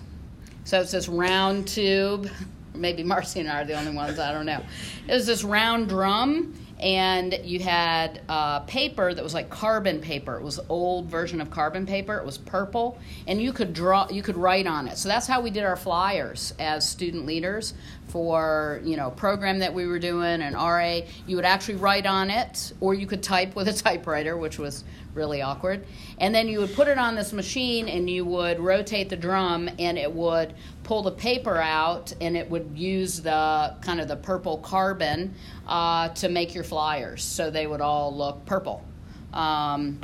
So 0.66 0.82
it's 0.82 0.92
this 0.92 1.08
round 1.08 1.68
tube. 1.68 2.30
Maybe 2.74 3.04
Marcy 3.04 3.40
and 3.40 3.50
I 3.50 3.62
are 3.62 3.66
the 3.66 3.78
only 3.78 3.96
ones. 3.96 4.20
I 4.20 4.34
don't 4.34 4.46
know. 4.46 4.62
It 5.08 5.14
was 5.14 5.26
this 5.26 5.44
round 5.44 5.90
drum, 5.90 6.54
and 6.80 7.40
you 7.44 7.60
had 7.60 8.22
uh, 8.28 8.60
paper 8.62 9.14
that 9.14 9.24
was 9.24 9.34
like 9.34 9.50
carbon 9.50 10.02
paper. 10.02 10.36
It 10.38 10.44
was 10.44 10.60
old 10.68 11.06
version 11.06 11.40
of 11.40 11.50
carbon 11.50 11.86
paper. 11.86 12.18
It 12.18 12.26
was 12.26 12.38
purple, 12.38 13.00
and 13.28 13.42
you 13.42 13.54
could 13.54 13.74
draw, 13.74 14.08
you 14.10 14.22
could 14.22 14.36
write 14.36 14.68
on 14.68 14.88
it. 14.88 14.98
So 14.98 15.08
that's 15.08 15.26
how 15.28 15.42
we 15.42 15.50
did 15.50 15.64
our 15.64 15.78
flyers 15.78 16.54
as 16.60 16.88
student 16.88 17.26
leaders 17.26 17.74
for 18.08 18.82
you 18.84 18.98
know 18.98 19.12
program 19.12 19.60
that 19.60 19.74
we 19.74 19.88
were 19.88 20.00
doing 20.00 20.42
an 20.42 20.54
RA. 20.54 21.00
You 21.28 21.38
would 21.38 21.46
actually 21.46 21.76
write 21.76 22.06
on 22.06 22.30
it, 22.30 22.74
or 22.82 22.94
you 22.94 23.08
could 23.08 23.24
type 23.24 23.56
with 23.56 23.68
a 23.68 23.74
typewriter, 23.86 24.38
which 24.38 24.60
was 24.60 24.84
really 25.16 25.42
awkward. 25.42 25.86
And 26.20 26.36
then 26.36 26.48
you 26.48 26.60
would 26.60 26.74
put 26.76 26.88
it 26.88 26.98
on 26.98 27.16
this 27.16 27.34
machine, 27.34 27.88
and 27.88 28.10
you 28.10 28.26
would 28.26 28.60
rotate 28.60 29.10
the 29.10 29.16
drum, 29.16 29.70
and 29.80 29.98
it 29.98 30.12
would 30.12 30.54
pull 30.84 31.02
the 31.02 31.12
paper 31.12 31.58
out, 31.58 32.14
and 32.22 32.38
it 32.38 32.50
would 32.50 32.72
use 32.76 33.22
the 33.22 33.76
kind 33.82 34.00
of 34.00 34.08
the 34.08 34.18
purple 34.18 34.58
carbon 34.60 35.34
uh, 35.68 36.10
to 36.10 36.30
make 36.30 36.54
your 36.54 36.64
flyers, 36.64 37.24
so 37.24 37.50
they 37.50 37.66
would 37.66 37.82
all 37.82 38.16
look 38.16 38.46
purple. 38.46 38.86
Um, 39.34 40.00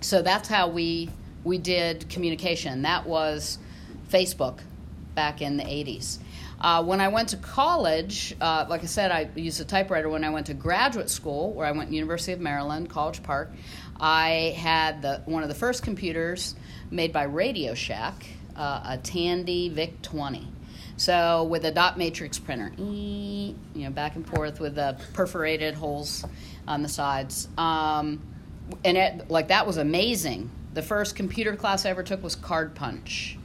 so 0.00 0.22
that's 0.22 0.48
how 0.48 0.68
we 0.68 1.10
we 1.44 1.58
did 1.58 2.08
communication. 2.08 2.82
That 2.82 3.06
was 3.06 3.58
Facebook 4.10 4.60
back 5.14 5.42
in 5.42 5.56
the 5.56 5.64
80s. 5.64 6.18
Uh, 6.60 6.82
when 6.82 7.00
I 7.00 7.08
went 7.08 7.28
to 7.28 7.36
college, 7.36 8.34
uh, 8.40 8.64
like 8.70 8.82
I 8.82 8.86
said, 8.86 9.10
I 9.10 9.28
used 9.34 9.60
a 9.60 9.64
typewriter. 9.64 10.08
When 10.08 10.24
I 10.24 10.30
went 10.30 10.46
to 10.46 10.54
graduate 10.54 11.10
school, 11.10 11.52
where 11.52 11.66
I 11.66 11.72
went 11.72 11.90
to 11.90 11.94
University 11.94 12.32
of 12.32 12.40
Maryland, 12.40 12.88
College 12.88 13.22
Park, 13.22 13.52
I 14.00 14.54
had 14.56 15.02
the, 15.02 15.22
one 15.24 15.42
of 15.42 15.48
the 15.48 15.54
first 15.54 15.82
computers 15.82 16.54
made 16.90 17.12
by 17.12 17.24
Radio 17.24 17.74
Shack, 17.74 18.26
uh, 18.56 18.82
a 18.84 18.98
Tandy 18.98 19.68
VIC 19.68 20.02
20. 20.02 20.48
So 20.96 21.44
with 21.44 21.64
a 21.64 21.72
dot 21.72 21.98
matrix 21.98 22.38
printer, 22.38 22.72
you 22.78 23.54
know, 23.74 23.90
back 23.90 24.14
and 24.14 24.26
forth 24.26 24.60
with 24.60 24.76
the 24.76 24.96
perforated 25.12 25.74
holes 25.74 26.24
on 26.68 26.82
the 26.82 26.88
sides, 26.88 27.48
um, 27.58 28.22
and 28.84 28.96
it 28.96 29.30
like 29.30 29.48
that 29.48 29.66
was 29.66 29.76
amazing. 29.76 30.50
The 30.72 30.82
first 30.82 31.16
computer 31.16 31.56
class 31.56 31.84
I 31.84 31.90
ever 31.90 32.02
took 32.02 32.22
was 32.22 32.36
card 32.36 32.74
punch. 32.74 33.38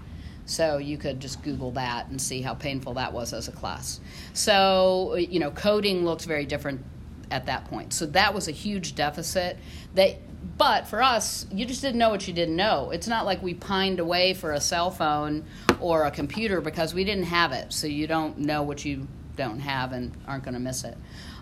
So 0.45 0.77
you 0.77 0.97
could 0.97 1.19
just 1.19 1.43
Google 1.43 1.71
that 1.71 2.07
and 2.07 2.19
see 2.19 2.41
how 2.41 2.55
painful 2.55 2.95
that 2.95 3.13
was 3.13 3.33
as 3.33 3.47
a 3.47 3.51
class. 3.51 3.99
So, 4.33 5.15
you 5.15 5.39
know, 5.39 5.51
coding 5.51 6.05
looks 6.05 6.25
very 6.25 6.45
different 6.45 6.83
at 7.31 7.45
that 7.45 7.65
point. 7.65 7.93
So 7.93 8.05
that 8.07 8.33
was 8.33 8.47
a 8.47 8.51
huge 8.51 8.95
deficit. 8.95 9.57
That, 9.95 10.19
but 10.57 10.87
for 10.87 11.01
us, 11.01 11.45
you 11.51 11.65
just 11.65 11.81
didn't 11.81 11.97
know 11.97 12.09
what 12.09 12.27
you 12.27 12.33
didn't 12.33 12.55
know. 12.55 12.91
It's 12.91 13.07
not 13.07 13.25
like 13.25 13.41
we 13.41 13.53
pined 13.53 13.99
away 13.99 14.33
for 14.33 14.53
a 14.53 14.61
cell 14.61 14.91
phone 14.91 15.45
or 15.79 16.05
a 16.05 16.11
computer 16.11 16.61
because 16.61 16.93
we 16.93 17.03
didn't 17.03 17.25
have 17.25 17.51
it. 17.51 17.73
So 17.73 17.87
you 17.87 18.07
don't 18.07 18.39
know 18.39 18.63
what 18.63 18.85
you 18.85 19.07
don't 19.35 19.59
have 19.59 19.93
and 19.93 20.15
aren't 20.27 20.43
going 20.43 20.53
to 20.53 20.59
miss 20.59 20.83
it. 20.83 20.97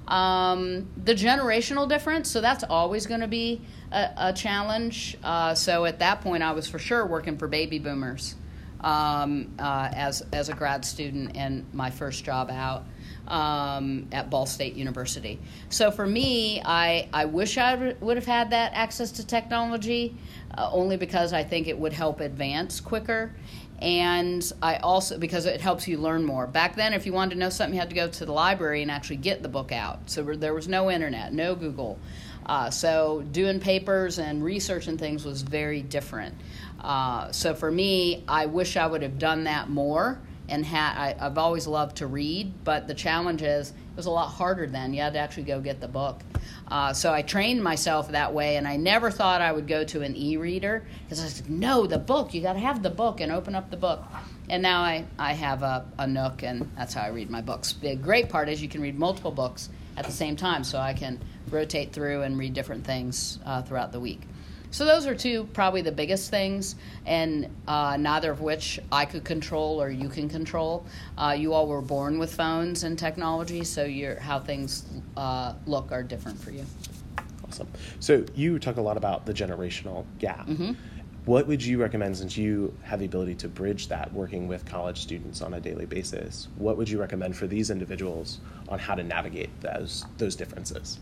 Um, 0.07 0.87
the 1.03 1.13
generational 1.13 1.87
difference, 1.87 2.31
so 2.31 2.39
that's 2.39 2.63
always 2.63 3.05
going 3.05 3.19
to 3.19 3.27
be 3.27 3.61
a, 3.91 4.09
a 4.17 4.33
challenge. 4.33 5.17
Uh, 5.23 5.53
so 5.53 5.85
at 5.85 5.99
that 5.99 6.21
point, 6.21 6.43
I 6.43 6.53
was 6.53 6.67
for 6.67 6.79
sure 6.79 7.05
working 7.05 7.37
for 7.37 7.47
baby 7.47 7.77
boomers 7.77 8.35
um, 8.81 9.53
uh, 9.59 9.89
as, 9.93 10.23
as 10.31 10.49
a 10.49 10.53
grad 10.53 10.85
student 10.85 11.35
and 11.35 11.65
my 11.73 11.89
first 11.89 12.23
job 12.23 12.49
out 12.49 12.85
um, 13.27 14.07
at 14.11 14.29
Ball 14.29 14.45
State 14.45 14.75
University. 14.75 15.39
So 15.69 15.91
for 15.91 16.05
me, 16.05 16.61
I, 16.63 17.09
I 17.13 17.25
wish 17.25 17.57
I 17.57 17.93
would 17.99 18.17
have 18.17 18.25
had 18.25 18.49
that 18.51 18.73
access 18.73 19.11
to 19.13 19.25
technology, 19.25 20.15
uh, 20.57 20.69
only 20.71 20.97
because 20.97 21.33
I 21.33 21.43
think 21.43 21.67
it 21.67 21.77
would 21.77 21.93
help 21.93 22.19
advance 22.19 22.79
quicker. 22.79 23.33
And 23.79 24.51
I 24.61 24.77
also, 24.77 25.19
because 25.19 25.45
it 25.45 25.61
helps 25.61 25.87
you 25.87 25.99
learn 25.99 26.23
more. 26.23 26.47
Back 26.47 26.75
then, 26.75 26.93
if 26.93 27.05
you 27.05 27.13
wanted 27.13 27.35
to 27.35 27.39
know 27.39 27.49
something, 27.49 27.75
you 27.75 27.79
had 27.79 27.89
to 27.89 27.95
go 27.95 28.07
to 28.07 28.25
the 28.25 28.31
library 28.31 28.81
and 28.81 28.89
actually 28.89 29.17
get 29.17 29.43
the 29.43 29.49
book 29.49 29.71
out. 29.71 30.09
So 30.09 30.23
there 30.23 30.53
was 30.55 30.67
no 30.67 30.89
internet, 30.89 31.31
no 31.31 31.53
Google. 31.53 31.99
Uh, 32.47 32.71
so 32.71 33.23
doing 33.31 33.59
papers 33.59 34.17
and 34.17 34.43
research 34.43 34.87
and 34.87 34.97
things 34.97 35.25
was 35.25 35.43
very 35.43 35.81
different. 35.83 36.33
Uh, 36.79 37.31
so 37.31 37.53
for 37.53 37.69
me, 37.69 38.23
I 38.27 38.47
wish 38.47 38.77
I 38.77 38.87
would 38.87 39.03
have 39.03 39.19
done 39.19 39.43
that 39.43 39.69
more 39.69 40.17
and 40.49 40.65
had 40.65 40.97
I, 40.97 41.23
have 41.23 41.37
always 41.37 41.67
loved 41.67 41.97
to 41.97 42.07
read, 42.07 42.53
but 42.63 42.87
the 42.87 42.93
challenge 42.93 43.41
is 43.41 43.69
it 43.69 43.75
was 43.95 44.05
a 44.05 44.11
lot 44.11 44.27
harder 44.27 44.67
then. 44.67 44.93
You 44.93 45.01
had 45.01 45.13
to 45.13 45.19
actually 45.19 45.43
go 45.43 45.59
get 45.59 45.81
the 45.81 45.87
book. 45.87 46.21
Uh, 46.67 46.93
so 46.93 47.13
I 47.13 47.21
trained 47.21 47.63
myself 47.63 48.11
that 48.11 48.33
way, 48.33 48.57
and 48.57 48.67
I 48.67 48.77
never 48.77 49.09
thought 49.09 49.41
I 49.41 49.51
would 49.51 49.67
go 49.67 49.83
to 49.85 50.01
an 50.01 50.15
e-reader 50.15 50.85
because 51.03 51.23
I 51.23 51.27
said, 51.27 51.49
"No, 51.49 51.87
the 51.87 51.97
book. 51.97 52.33
You 52.33 52.41
got 52.41 52.53
to 52.53 52.59
have 52.59 52.83
the 52.83 52.89
book 52.89 53.21
and 53.21 53.31
open 53.31 53.55
up 53.55 53.69
the 53.69 53.77
book." 53.77 54.03
And 54.49 54.63
now 54.63 54.81
I, 54.81 55.05
I 55.19 55.33
have 55.33 55.61
a, 55.63 55.85
a 55.97 56.07
Nook, 56.07 56.43
and 56.43 56.71
that's 56.77 56.93
how 56.93 57.01
I 57.01 57.09
read 57.09 57.29
my 57.29 57.41
books. 57.41 57.73
The 57.73 57.95
great 57.95 58.29
part 58.29 58.47
is 58.47 58.61
you 58.61 58.69
can 58.69 58.81
read 58.81 58.97
multiple 58.97 59.31
books 59.31 59.69
at 59.97 60.05
the 60.05 60.11
same 60.11 60.35
time, 60.35 60.63
so 60.63 60.77
I 60.77 60.93
can 60.93 61.19
rotate 61.49 61.91
through 61.91 62.21
and 62.21 62.37
read 62.37 62.53
different 62.53 62.85
things 62.85 63.39
uh, 63.45 63.61
throughout 63.61 63.91
the 63.91 63.99
week. 63.99 64.21
So 64.71 64.85
those 64.85 65.07
are 65.07 65.15
two 65.15 65.45
probably 65.53 65.81
the 65.81 65.91
biggest 65.91 66.29
things, 66.29 66.75
and 67.05 67.47
uh, 67.67 67.97
neither 67.97 68.31
of 68.31 68.41
which 68.41 68.79
I 68.91 69.05
could 69.05 69.23
control 69.23 69.81
or 69.81 69.89
you 69.89 70.09
can 70.09 70.29
control. 70.29 70.85
Uh, 71.17 71.35
you 71.37 71.53
all 71.53 71.67
were 71.67 71.81
born 71.81 72.19
with 72.19 72.33
phones 72.33 72.83
and 72.83 72.97
technology, 72.97 73.63
so 73.63 73.83
your 73.85 74.19
how 74.19 74.39
things 74.39 74.85
uh, 75.15 75.53
look 75.65 75.91
are 75.91 76.03
different 76.03 76.39
for 76.39 76.51
you. 76.51 76.65
Awesome. 77.47 77.67
So 77.99 78.25
you 78.35 78.59
talk 78.59 78.77
a 78.77 78.81
lot 78.81 78.97
about 78.97 79.25
the 79.25 79.33
generational 79.33 80.05
gap. 80.19 80.47
Mm-hmm. 80.47 80.73
What 81.25 81.45
would 81.47 81.63
you 81.63 81.77
recommend 81.81 82.17
since 82.17 82.37
you 82.37 82.73
have 82.83 82.99
the 82.99 83.05
ability 83.05 83.35
to 83.35 83.49
bridge 83.49 83.89
that 83.89 84.13
working 84.13 84.47
with 84.47 84.65
college 84.65 85.01
students 85.01 85.41
on 85.41 85.55
a 85.55 85.59
daily 85.59 85.85
basis? 85.85 86.47
What 86.55 86.77
would 86.77 86.89
you 86.89 86.99
recommend 86.99 87.35
for 87.35 87.47
these 87.47 87.69
individuals 87.69 88.39
on 88.69 88.79
how 88.79 88.95
to 88.95 89.03
navigate 89.03 89.49
those 89.59 90.05
those 90.17 90.35
differences? 90.35 90.99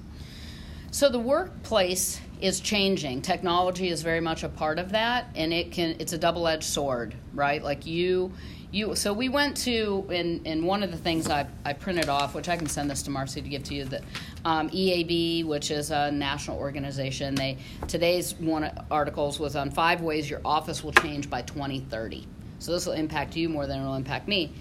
So 0.90 1.10
the 1.10 1.20
workplace 1.20 2.22
is 2.42 2.60
changing. 2.60 3.22
Technology 3.22 3.90
is 3.90 4.02
very 4.02 4.20
much 4.20 4.44
a 4.44 4.50
part 4.50 4.80
of 4.80 4.92
that, 4.92 5.28
and 5.36 5.54
it 5.54 5.72
can 5.72 5.96
it's 6.00 6.14
a 6.14 6.18
double 6.18 6.48
edged 6.48 6.64
sword, 6.64 7.16
right? 7.34 7.64
Like 7.64 7.86
you 7.86 8.34
you 8.72 8.96
so 8.96 9.14
we 9.14 9.30
went 9.30 9.58
to 9.58 10.06
in 10.10 10.46
in 10.46 10.66
one 10.66 10.84
of 10.84 10.92
the 10.92 10.98
things 10.98 11.30
I, 11.30 11.48
I 11.64 11.74
printed 11.74 12.10
off, 12.10 12.36
which 12.36 12.50
I 12.50 12.58
can 12.58 12.68
send 12.68 12.90
this 12.90 13.04
to 13.04 13.12
Marcy 13.12 13.42
to 13.42 13.50
give 13.50 13.64
to 13.64 13.76
you. 13.76 13.86
The 13.86 14.02
um, 14.44 14.70
EAB, 14.70 15.46
which 15.46 15.72
is 15.72 15.92
a 15.92 16.12
national 16.12 16.58
organization, 16.58 17.36
they 17.36 17.58
today's 17.88 18.36
one 18.36 18.70
articles 18.92 19.40
was 19.40 19.56
on 19.56 19.72
five 19.72 20.02
ways 20.02 20.30
your 20.30 20.42
office 20.44 20.84
will 20.84 20.94
change 20.94 21.30
by 21.30 21.42
2030. 21.42 22.28
So 22.60 22.72
this 22.72 22.86
will 22.86 22.94
impact 22.94 23.36
you 23.36 23.50
more 23.50 23.68
than 23.68 23.82
it 23.82 23.86
will 23.86 23.96
impact 23.96 24.28
me. 24.28 24.54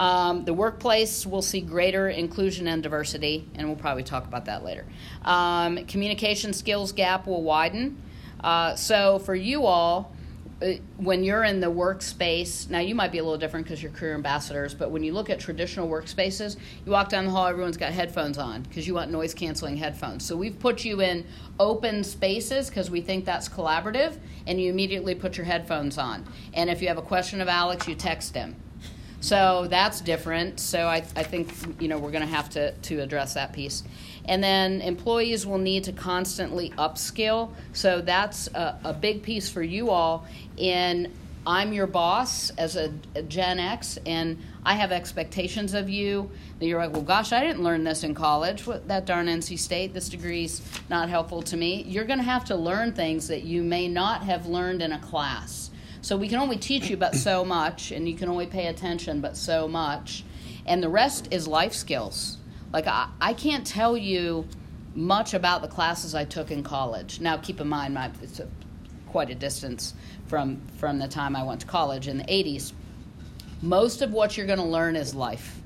Um, 0.00 0.46
the 0.46 0.54
workplace 0.54 1.26
will 1.26 1.42
see 1.42 1.60
greater 1.60 2.08
inclusion 2.08 2.66
and 2.66 2.82
diversity, 2.82 3.46
and 3.54 3.68
we'll 3.68 3.76
probably 3.76 4.02
talk 4.02 4.24
about 4.24 4.46
that 4.46 4.64
later. 4.64 4.86
Um, 5.26 5.84
communication 5.84 6.54
skills 6.54 6.92
gap 6.92 7.26
will 7.26 7.42
widen. 7.42 8.00
Uh, 8.42 8.74
so 8.76 9.18
for 9.18 9.34
you 9.34 9.66
all, 9.66 10.16
uh, 10.62 10.72
when 10.96 11.22
you're 11.22 11.44
in 11.44 11.60
the 11.60 11.66
workspace, 11.66 12.70
now 12.70 12.78
you 12.78 12.94
might 12.94 13.12
be 13.12 13.18
a 13.18 13.22
little 13.22 13.36
different 13.36 13.66
because 13.66 13.82
you're 13.82 13.92
career 13.92 14.14
ambassadors, 14.14 14.72
but 14.72 14.90
when 14.90 15.02
you 15.02 15.12
look 15.12 15.28
at 15.28 15.38
traditional 15.38 15.86
workspaces, 15.86 16.56
you 16.86 16.92
walk 16.92 17.10
down 17.10 17.26
the 17.26 17.30
hall, 17.30 17.46
everyone's 17.46 17.76
got 17.76 17.92
headphones 17.92 18.38
on 18.38 18.62
because 18.62 18.86
you 18.86 18.94
want 18.94 19.10
noise 19.10 19.34
canceling 19.34 19.76
headphones. 19.76 20.24
So 20.24 20.34
we've 20.34 20.58
put 20.58 20.82
you 20.82 21.02
in 21.02 21.26
open 21.58 22.04
spaces 22.04 22.70
because 22.70 22.90
we 22.90 23.02
think 23.02 23.26
that's 23.26 23.50
collaborative, 23.50 24.16
and 24.46 24.58
you 24.58 24.70
immediately 24.70 25.14
put 25.14 25.36
your 25.36 25.44
headphones 25.44 25.98
on. 25.98 26.26
And 26.54 26.70
if 26.70 26.80
you 26.80 26.88
have 26.88 26.96
a 26.96 27.02
question 27.02 27.42
of 27.42 27.48
Alex, 27.48 27.86
you 27.86 27.94
text 27.94 28.34
him. 28.34 28.56
So 29.20 29.66
that's 29.68 30.00
different. 30.00 30.58
So 30.60 30.86
I, 30.86 31.04
I 31.14 31.22
think 31.22 31.52
you 31.80 31.88
know 31.88 31.98
we're 31.98 32.10
going 32.10 32.26
to 32.26 32.34
have 32.34 32.48
to 32.50 32.72
to 32.72 33.00
address 33.00 33.34
that 33.34 33.52
piece. 33.52 33.82
And 34.24 34.42
then 34.42 34.80
employees 34.80 35.46
will 35.46 35.58
need 35.58 35.84
to 35.84 35.92
constantly 35.92 36.70
upskill. 36.70 37.50
So 37.72 38.00
that's 38.00 38.48
a, 38.48 38.78
a 38.84 38.92
big 38.92 39.22
piece 39.22 39.48
for 39.48 39.62
you 39.62 39.90
all 39.90 40.26
in 40.56 41.12
I'm 41.46 41.72
your 41.72 41.86
boss 41.86 42.50
as 42.50 42.76
a, 42.76 42.92
a, 43.14 43.22
Gen 43.22 43.58
X, 43.58 43.98
and 44.04 44.38
I 44.64 44.74
have 44.74 44.92
expectations 44.92 45.72
of 45.72 45.88
you. 45.88 46.30
That 46.58 46.66
you're 46.66 46.78
like, 46.78 46.92
well, 46.92 47.02
gosh, 47.02 47.32
I 47.32 47.40
didn't 47.40 47.62
learn 47.62 47.82
this 47.82 48.04
in 48.04 48.14
college. 48.14 48.66
What, 48.66 48.86
that 48.88 49.06
darn 49.06 49.26
NC 49.26 49.58
State, 49.58 49.94
this 49.94 50.10
degree's 50.10 50.60
not 50.90 51.08
helpful 51.08 51.40
to 51.42 51.56
me. 51.56 51.82
You're 51.84 52.04
going 52.04 52.18
to 52.18 52.24
have 52.24 52.44
to 52.46 52.56
learn 52.56 52.92
things 52.92 53.26
that 53.28 53.42
you 53.44 53.62
may 53.62 53.88
not 53.88 54.22
have 54.24 54.46
learned 54.46 54.82
in 54.82 54.92
a 54.92 54.98
class. 54.98 55.69
So 56.02 56.16
we 56.16 56.28
can 56.28 56.38
only 56.38 56.56
teach 56.56 56.88
you 56.88 56.96
but 56.96 57.14
so 57.14 57.44
much, 57.44 57.90
and 57.90 58.08
you 58.08 58.16
can 58.16 58.28
only 58.28 58.46
pay 58.46 58.66
attention 58.66 59.20
but 59.20 59.36
so 59.36 59.68
much. 59.68 60.24
And 60.66 60.82
the 60.82 60.88
rest 60.88 61.28
is 61.30 61.48
life 61.48 61.72
skills 61.72 62.38
Like, 62.72 62.86
I, 62.86 63.08
I 63.20 63.32
can't 63.32 63.66
tell 63.66 63.96
you 63.96 64.46
much 64.94 65.34
about 65.34 65.62
the 65.62 65.68
classes 65.68 66.14
I 66.14 66.24
took 66.24 66.50
in 66.50 66.62
college. 66.62 67.20
Now, 67.20 67.36
keep 67.36 67.60
in 67.60 67.68
mind, 67.68 67.94
my, 67.94 68.10
it's 68.22 68.40
a, 68.40 68.48
quite 69.08 69.30
a 69.30 69.34
distance 69.34 69.94
from, 70.26 70.60
from 70.78 70.98
the 70.98 71.08
time 71.08 71.36
I 71.36 71.42
went 71.42 71.60
to 71.60 71.66
college 71.66 72.08
in 72.08 72.18
the 72.18 72.24
80s. 72.24 72.72
Most 73.62 74.02
of 74.02 74.12
what 74.12 74.36
you're 74.36 74.46
going 74.46 74.58
to 74.58 74.64
learn 74.64 74.96
is 74.96 75.14
life 75.14 75.60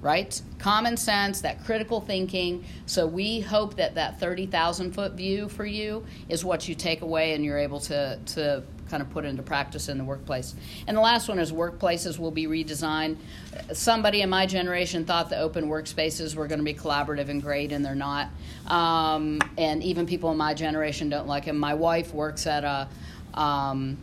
right? 0.00 0.40
Common 0.58 0.96
sense, 0.96 1.42
that 1.42 1.64
critical 1.64 2.00
thinking. 2.00 2.64
So 2.86 3.06
we 3.06 3.40
hope 3.40 3.76
that 3.76 3.94
that 3.96 4.18
30,000 4.18 4.92
foot 4.92 5.12
view 5.12 5.48
for 5.48 5.66
you 5.66 6.04
is 6.28 6.44
what 6.44 6.68
you 6.68 6.74
take 6.74 7.02
away 7.02 7.34
and 7.34 7.44
you're 7.44 7.58
able 7.58 7.80
to, 7.80 8.18
to 8.34 8.62
kind 8.90 9.02
of 9.02 9.08
put 9.10 9.24
into 9.24 9.42
practice 9.42 9.88
in 9.88 9.96
the 9.96 10.04
workplace. 10.04 10.54
And 10.86 10.96
the 10.96 11.00
last 11.00 11.28
one 11.28 11.38
is 11.38 11.52
workplaces 11.52 12.18
will 12.18 12.32
be 12.32 12.46
redesigned. 12.46 13.16
Somebody 13.72 14.22
in 14.22 14.28
my 14.28 14.46
generation 14.46 15.04
thought 15.04 15.30
the 15.30 15.38
open 15.38 15.68
workspaces 15.68 16.34
were 16.34 16.46
going 16.46 16.58
to 16.58 16.64
be 16.64 16.74
collaborative 16.74 17.28
and 17.28 17.40
great, 17.40 17.72
and 17.72 17.84
they're 17.84 17.94
not. 17.94 18.28
Um, 18.66 19.40
and 19.56 19.82
even 19.82 20.06
people 20.06 20.30
in 20.32 20.36
my 20.36 20.54
generation 20.54 21.08
don't 21.08 21.28
like 21.28 21.44
them. 21.44 21.58
My 21.58 21.74
wife 21.74 22.12
works 22.12 22.46
at 22.46 22.64
a 22.64 22.88
um, 23.32 23.96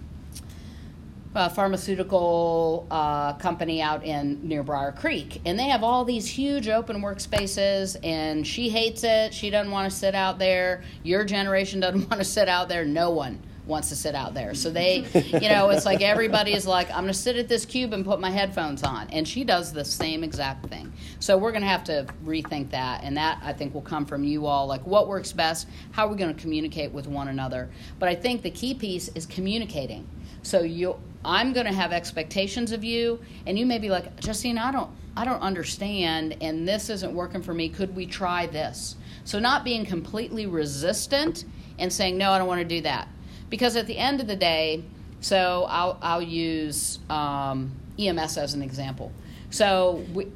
a 1.35 1.49
pharmaceutical 1.51 2.87
uh, 2.89 3.33
company 3.33 3.79
out 3.79 4.03
in 4.03 4.47
near 4.47 4.63
Brier 4.63 4.91
Creek, 4.91 5.39
and 5.45 5.59
they 5.59 5.65
have 5.65 5.83
all 5.83 6.03
these 6.03 6.25
huge 6.25 6.67
open 6.67 7.01
workspaces. 7.01 7.95
And 8.03 8.47
she 8.47 8.69
hates 8.69 9.03
it. 9.03 9.33
She 9.33 9.51
doesn't 9.51 9.71
want 9.71 9.91
to 9.91 9.95
sit 9.95 10.15
out 10.15 10.39
there. 10.39 10.83
Your 11.03 11.23
generation 11.23 11.79
doesn't 11.79 12.01
want 12.09 12.19
to 12.19 12.25
sit 12.25 12.49
out 12.49 12.69
there. 12.69 12.85
No 12.85 13.11
one 13.11 13.39
wants 13.67 13.89
to 13.89 13.95
sit 13.95 14.15
out 14.15 14.33
there. 14.33 14.53
So 14.55 14.69
they, 14.69 15.05
you 15.13 15.49
know, 15.49 15.69
it's 15.69 15.85
like 15.85 16.01
everybody 16.01 16.53
is 16.53 16.65
like, 16.65 16.89
I'm 16.89 17.01
going 17.01 17.07
to 17.07 17.13
sit 17.13 17.35
at 17.35 17.47
this 17.47 17.65
cube 17.65 17.93
and 17.93 18.05
put 18.05 18.19
my 18.19 18.29
headphones 18.29 18.83
on. 18.83 19.09
And 19.11 19.27
she 19.27 19.43
does 19.43 19.73
the 19.73 19.85
same 19.85 20.23
exact 20.23 20.67
thing. 20.67 20.93
So 21.19 21.37
we're 21.37 21.51
going 21.51 21.63
to 21.63 21.67
have 21.67 21.83
to 21.85 22.07
rethink 22.25 22.71
that. 22.71 23.03
And 23.03 23.17
that, 23.17 23.39
I 23.43 23.53
think, 23.53 23.73
will 23.73 23.81
come 23.81 24.05
from 24.05 24.23
you 24.23 24.45
all. 24.45 24.67
Like, 24.67 24.85
what 24.87 25.07
works 25.07 25.31
best? 25.31 25.67
How 25.91 26.07
are 26.07 26.09
we 26.09 26.17
going 26.17 26.33
to 26.33 26.41
communicate 26.41 26.91
with 26.91 27.07
one 27.07 27.27
another? 27.27 27.69
But 27.99 28.09
I 28.09 28.15
think 28.15 28.41
the 28.41 28.51
key 28.51 28.73
piece 28.73 29.09
is 29.09 29.25
communicating. 29.25 30.07
So 30.43 30.61
you, 30.61 30.95
I'm 31.25 31.51
going 31.51 31.65
to 31.65 31.73
have 31.73 31.91
expectations 31.91 32.71
of 32.71 32.83
you, 32.83 33.19
and 33.45 33.59
you 33.59 33.65
may 33.65 33.79
be 33.79 33.89
like, 33.89 34.17
Justine, 34.21 34.57
I 34.57 34.71
don't, 34.71 34.89
I 35.17 35.25
don't 35.25 35.41
understand, 35.41 36.37
and 36.39 36.65
this 36.65 36.89
isn't 36.89 37.13
working 37.13 37.41
for 37.41 37.53
me. 37.53 37.67
Could 37.67 37.95
we 37.95 38.05
try 38.05 38.45
this? 38.45 38.95
So 39.25 39.39
not 39.39 39.65
being 39.65 39.85
completely 39.85 40.45
resistant 40.45 41.43
and 41.79 41.91
saying, 41.91 42.17
no, 42.17 42.31
I 42.31 42.37
don't 42.37 42.47
want 42.47 42.61
to 42.61 42.67
do 42.67 42.81
that, 42.81 43.09
because 43.49 43.75
at 43.75 43.87
the 43.87 43.97
end 43.97 44.21
of 44.21 44.27
the 44.27 44.35
day, 44.35 44.83
so 45.21 45.65
I'll, 45.69 45.97
I'll 46.01 46.21
use 46.21 46.99
um, 47.09 47.71
EMS 47.97 48.37
as 48.37 48.53
an 48.53 48.61
example. 48.61 49.11
So 49.49 50.05
we, 50.13 50.27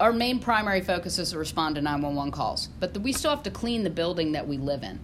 our 0.00 0.12
main 0.12 0.40
primary 0.40 0.80
focus 0.80 1.18
is 1.18 1.30
to 1.30 1.38
respond 1.38 1.76
to 1.76 1.80
911 1.80 2.32
calls, 2.32 2.68
but 2.80 2.94
the, 2.94 3.00
we 3.00 3.12
still 3.12 3.30
have 3.30 3.42
to 3.44 3.50
clean 3.50 3.84
the 3.84 3.90
building 3.90 4.32
that 4.32 4.46
we 4.46 4.56
live 4.56 4.82
in. 4.82 4.98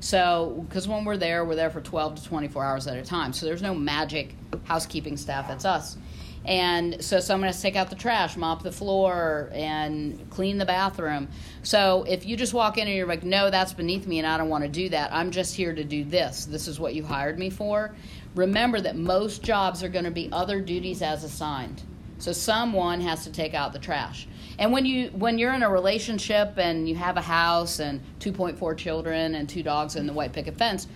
So, 0.00 0.64
because 0.68 0.88
when 0.88 1.04
we're 1.04 1.16
there, 1.16 1.44
we're 1.44 1.54
there 1.54 1.70
for 1.70 1.80
12 1.80 2.16
to 2.16 2.24
24 2.24 2.64
hours 2.64 2.86
at 2.88 2.96
a 2.96 3.04
time. 3.04 3.32
So 3.32 3.46
there's 3.46 3.62
no 3.62 3.72
magic 3.72 4.34
housekeeping 4.64 5.16
staff, 5.16 5.46
that's 5.46 5.64
us. 5.64 5.96
And 6.44 7.02
so 7.02 7.20
someone 7.20 7.46
has 7.46 7.56
to 7.56 7.62
take 7.62 7.76
out 7.76 7.88
the 7.88 7.96
trash, 7.96 8.36
mop 8.36 8.62
the 8.62 8.72
floor, 8.72 9.48
and 9.52 10.28
clean 10.30 10.58
the 10.58 10.64
bathroom. 10.64 11.28
So 11.62 12.04
if 12.08 12.26
you 12.26 12.36
just 12.36 12.52
walk 12.52 12.78
in 12.78 12.88
and 12.88 12.96
you're 12.96 13.06
like, 13.06 13.22
no, 13.22 13.50
that's 13.50 13.72
beneath 13.72 14.06
me 14.06 14.18
and 14.18 14.26
I 14.26 14.38
don't 14.38 14.48
want 14.48 14.64
to 14.64 14.70
do 14.70 14.88
that, 14.88 15.12
I'm 15.12 15.30
just 15.30 15.54
here 15.54 15.72
to 15.72 15.84
do 15.84 16.04
this. 16.04 16.44
This 16.44 16.66
is 16.66 16.80
what 16.80 16.94
you 16.94 17.04
hired 17.04 17.38
me 17.38 17.48
for. 17.48 17.94
Remember 18.34 18.80
that 18.80 18.96
most 18.96 19.42
jobs 19.42 19.84
are 19.84 19.88
going 19.88 20.04
to 20.04 20.10
be 20.10 20.28
other 20.32 20.60
duties 20.60 21.00
as 21.00 21.22
assigned. 21.22 21.82
So 22.18 22.32
someone 22.32 23.00
has 23.00 23.24
to 23.24 23.32
take 23.32 23.52
out 23.54 23.72
the 23.72 23.78
trash. 23.78 24.28
And 24.58 24.70
when 24.72 24.86
you 24.86 25.08
when 25.08 25.38
you're 25.38 25.54
in 25.54 25.62
a 25.64 25.70
relationship 25.70 26.56
and 26.56 26.88
you 26.88 26.94
have 26.94 27.16
a 27.16 27.20
house 27.20 27.80
and 27.80 28.00
2.4 28.20 28.76
children 28.76 29.34
and 29.34 29.48
two 29.48 29.62
dogs 29.62 29.96
and 29.96 30.08
the 30.08 30.12
white 30.12 30.32
picket 30.32 30.56
fence, 30.56 30.86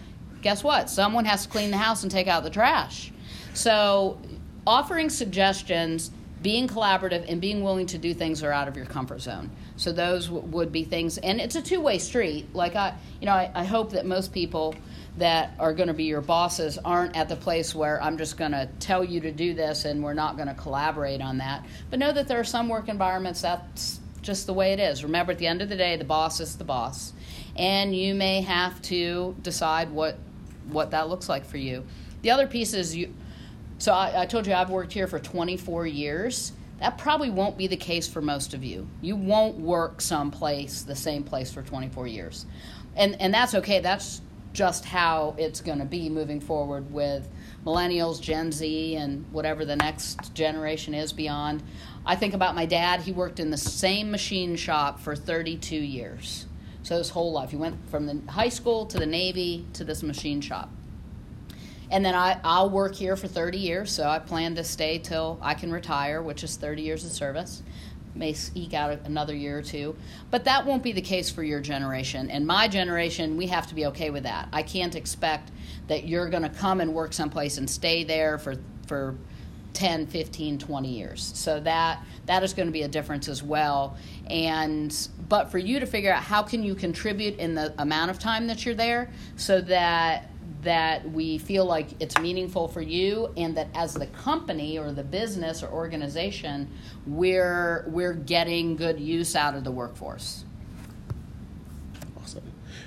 guess 0.43 0.63
what? 0.63 0.89
Someone 0.89 1.25
has 1.25 1.43
to 1.43 1.49
clean 1.49 1.73
the 1.73 1.77
house 1.77 2.05
and 2.05 2.13
take 2.13 2.29
out 2.29 2.45
the 2.45 2.51
trash. 2.51 3.13
So, 3.55 4.19
offering 4.67 5.09
suggestions, 5.11 6.11
being 6.43 6.69
collaborative, 6.69 7.25
and 7.31 7.41
being 7.41 7.63
willing 7.63 7.87
to 7.87 7.99
do 7.99 8.13
things 8.13 8.41
that 8.41 8.49
are 8.49 8.53
out 8.53 8.69
of 8.69 8.77
your 8.77 8.87
comfort 8.87 9.21
zone. 9.21 9.51
So 9.77 9.93
those 9.93 10.27
w- 10.27 10.47
would 10.49 10.73
be 10.73 10.85
things, 10.85 11.19
and 11.19 11.41
it's 11.41 11.57
a 11.57 11.63
two-way 11.63 11.99
street. 11.99 12.55
Like 12.55 12.77
I, 12.77 12.95
you 13.21 13.27
know, 13.27 13.33
I, 13.33 13.51
I 13.55 13.65
hope 13.65 13.93
that 13.93 14.07
most 14.07 14.33
people 14.33 14.75
that 15.19 15.55
are 15.59 15.73
going 15.73 15.89
to 15.89 15.95
be 15.95 16.05
your 16.05 16.21
bosses 16.21 16.79
aren't 16.85 17.17
at 17.17 17.29
the 17.29 17.37
place 17.37 17.75
where 17.75 18.03
I'm 18.03 18.19
just 18.19 18.37
going 18.37 18.53
to 18.53 18.69
tell 18.81 19.03
you 19.03 19.21
to 19.21 19.33
do 19.33 19.55
this 19.55 19.87
and 19.87 20.05
we're 20.05 20.15
not 20.15 20.37
going 20.37 20.49
to 20.49 20.55
collaborate 20.55 21.23
on 21.23 21.39
that. 21.39 21.65
But 21.89 21.99
know 21.99 22.13
that 22.13 22.29
there 22.29 22.39
are 22.39 22.45
some 22.45 22.69
work 22.69 22.89
environments 22.89 23.41
that's 23.41 24.01
just 24.21 24.47
the 24.47 24.53
way 24.53 24.73
it 24.73 24.81
is. 24.81 25.05
Remember, 25.05 25.33
at 25.33 25.39
the 25.39 25.47
end 25.47 25.63
of 25.63 25.69
the 25.69 25.77
day, 25.77 25.97
the 25.97 26.05
boss 26.05 26.41
is 26.41 26.57
the 26.57 26.65
boss, 26.65 27.13
and 27.55 27.97
you 27.97 28.15
may 28.15 28.43
have 28.43 28.83
to 28.83 29.35
decide 29.43 29.91
what 29.91 30.19
what 30.69 30.91
that 30.91 31.09
looks 31.09 31.29
like 31.29 31.45
for 31.45 31.59
you. 31.59 31.85
The 32.23 32.31
other 32.33 32.47
piece 32.47 32.75
is 32.75 32.95
you. 32.97 33.15
So 33.79 33.93
I, 33.93 34.23
I 34.23 34.27
told 34.27 34.47
you 34.47 34.55
I've 34.55 34.71
worked 34.71 34.93
here 34.93 35.07
for 35.07 35.19
24 35.19 35.87
years. 35.87 36.53
That 36.81 36.99
probably 36.99 37.31
won't 37.31 37.57
be 37.57 37.67
the 37.67 37.77
case 37.77 38.09
for 38.09 38.21
most 38.21 38.55
of 38.55 38.63
you. 38.63 38.89
You 39.01 39.17
won't 39.17 39.57
work 39.57 40.01
someplace 40.01 40.83
the 40.83 40.97
same 40.97 41.23
place 41.23 41.53
for 41.53 41.63
24 41.63 42.07
years, 42.07 42.47
and 42.95 43.21
and 43.21 43.33
that's 43.33 43.55
okay. 43.55 43.81
That's 43.81 44.21
just 44.53 44.87
how 44.87 45.35
it's 45.39 45.61
going 45.61 45.79
to 45.79 45.85
be 45.85 46.09
moving 46.09 46.41
forward 46.41 46.91
with 46.91 47.29
millennials, 47.65 48.21
Gen 48.21 48.51
Z, 48.51 48.97
and 48.97 49.25
whatever 49.31 49.67
the 49.67 49.77
next 49.77 50.35
generation 50.35 50.95
is 50.95 51.13
beyond. 51.13 51.63
I 52.07 52.17
think 52.17 52.33
about 52.33 52.55
my 52.55 52.65
dad. 52.65 53.01
He 53.01 53.13
worked 53.13 53.39
in 53.39 53.51
the 53.51 53.59
same 53.59 54.11
machine 54.11 54.57
shop 54.57 54.99
for 54.99 55.15
32 55.15 55.77
years. 55.77 56.47
So 56.83 56.97
his 56.97 57.11
whole 57.11 57.33
life. 57.33 57.51
He 57.51 57.57
went 57.57 57.77
from 57.91 58.07
the 58.07 58.33
high 58.33 58.49
school 58.49 58.87
to 58.87 58.99
the 58.99 59.07
Navy 59.07 59.67
to 59.75 59.85
this 59.85 60.03
machine 60.03 60.41
shop. 60.41 60.71
And 61.91 62.05
then 62.05 62.15
I, 62.15 62.41
I'll 62.43 62.71
work 62.71 62.95
here 62.95 63.17
for 63.17 63.29
30 63.29 63.59
years, 63.59 63.93
so 63.93 64.09
I 64.09 64.19
plan 64.19 64.55
to 64.57 64.65
stay 64.65 64.99
till 64.99 65.39
I 65.41 65.55
can 65.55 65.73
retire, 65.73 66.21
which 66.23 66.43
is 66.43 66.57
30 66.57 66.83
years 66.83 67.05
of 67.05 67.13
service 67.13 67.63
may 68.17 68.35
eke 68.55 68.75
out 68.75 68.99
another 69.05 69.35
year 69.35 69.59
or 69.59 69.63
two. 69.63 69.95
But 70.31 70.45
that 70.45 70.65
won't 70.65 70.83
be 70.83 70.93
the 70.93 71.03
case 71.03 71.31
for 71.31 71.43
your 71.43 71.61
generation. 71.61 72.31
And 72.31 72.47
my 72.47 72.69
generation, 72.69 73.37
we 73.37 73.47
have 73.49 73.67
to 73.69 73.75
be 73.75 73.87
okay 73.87 74.11
with 74.11 74.25
that. 74.25 74.49
I 74.53 74.63
can't 74.63 74.95
expect 74.95 75.51
that 75.89 76.09
you're 76.09 76.29
going 76.29 76.43
to 76.43 76.49
come 76.49 76.81
and 76.81 76.95
work 76.95 77.13
someplace 77.13 77.59
and 77.59 77.69
stay 77.69 78.05
there 78.05 78.39
for, 78.39 78.57
for 78.87 79.17
10, 79.75 80.07
15, 80.07 80.59
20 80.59 80.89
years. 80.89 81.33
So 81.35 81.61
that 81.61 82.03
that 82.25 82.43
is 82.43 82.55
going 82.55 82.67
to 82.67 82.73
be 82.73 82.83
a 82.83 82.89
difference 82.89 83.29
as 83.29 83.43
well. 83.43 83.97
And 84.29 85.09
but 85.29 85.51
for 85.51 85.59
you 85.59 85.79
to 85.79 85.87
figure 85.87 86.13
out 86.13 86.23
how 86.23 86.43
can 86.43 86.63
you 86.63 86.75
contribute 86.75 87.39
in 87.39 87.55
the 87.55 87.75
amount 87.79 88.11
of 88.11 88.19
time 88.19 88.47
that 88.47 88.65
you're 88.65 88.75
there 88.75 89.11
so 89.37 89.61
that 89.61 90.31
that 90.67 91.09
we 91.13 91.39
feel 91.39 91.65
like 91.65 91.89
it's 92.01 92.19
meaningful 92.19 92.67
for 92.67 92.81
you 92.81 93.33
and 93.37 93.57
that 93.57 93.69
as 93.73 93.95
the 93.95 94.07
company 94.09 94.79
or 94.79 94.91
the 94.91 95.05
business 95.05 95.63
or 95.63 95.69
organization 95.69 96.69
we're 97.07 97.85
we're 97.87 98.13
getting 98.13 98.75
good 98.75 98.99
use 98.99 99.37
out 99.37 99.55
of 99.55 99.63
the 99.63 99.71
workforce 99.71 100.45
awesome 102.21 102.43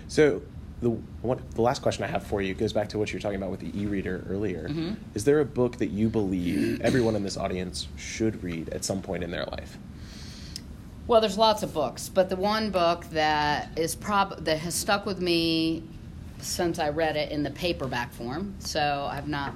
so 0.09 0.41
the 0.81 0.89
one, 0.89 1.41
the 1.55 1.61
last 1.61 1.81
question 1.81 2.03
I 2.03 2.07
have 2.07 2.23
for 2.23 2.41
you 2.41 2.53
goes 2.53 2.73
back 2.73 2.89
to 2.89 2.97
what 2.97 3.11
you 3.11 3.17
were 3.17 3.21
talking 3.21 3.37
about 3.37 3.51
with 3.51 3.59
the 3.59 3.77
e-reader 3.77 4.25
earlier. 4.29 4.69
Mm-hmm. 4.69 4.93
Is 5.13 5.25
there 5.25 5.41
a 5.41 5.45
book 5.45 5.77
that 5.77 5.87
you 5.87 6.07
believe 6.07 6.79
everyone 6.79 7.17
in 7.17 7.23
this 7.23 7.35
audience 7.35 7.89
should 7.97 8.41
read 8.41 8.69
at 8.69 8.85
some 8.85 9.01
point 9.01 9.23
in 9.23 9.29
their 9.29 9.43
life? 9.45 9.77
Well, 11.05 11.19
there's 11.19 11.37
lots 11.37 11.63
of 11.63 11.73
books, 11.73 12.07
but 12.07 12.29
the 12.29 12.37
one 12.37 12.71
book 12.71 13.03
that 13.09 13.77
is 13.77 13.93
prob 13.93 14.45
that 14.45 14.59
has 14.59 14.73
stuck 14.73 15.05
with 15.05 15.19
me 15.19 15.83
since 16.41 16.79
I 16.79 16.89
read 16.89 17.15
it 17.15 17.31
in 17.31 17.43
the 17.43 17.51
paperback 17.51 18.11
form, 18.13 18.55
so 18.59 19.07
I've 19.11 19.27
not 19.27 19.53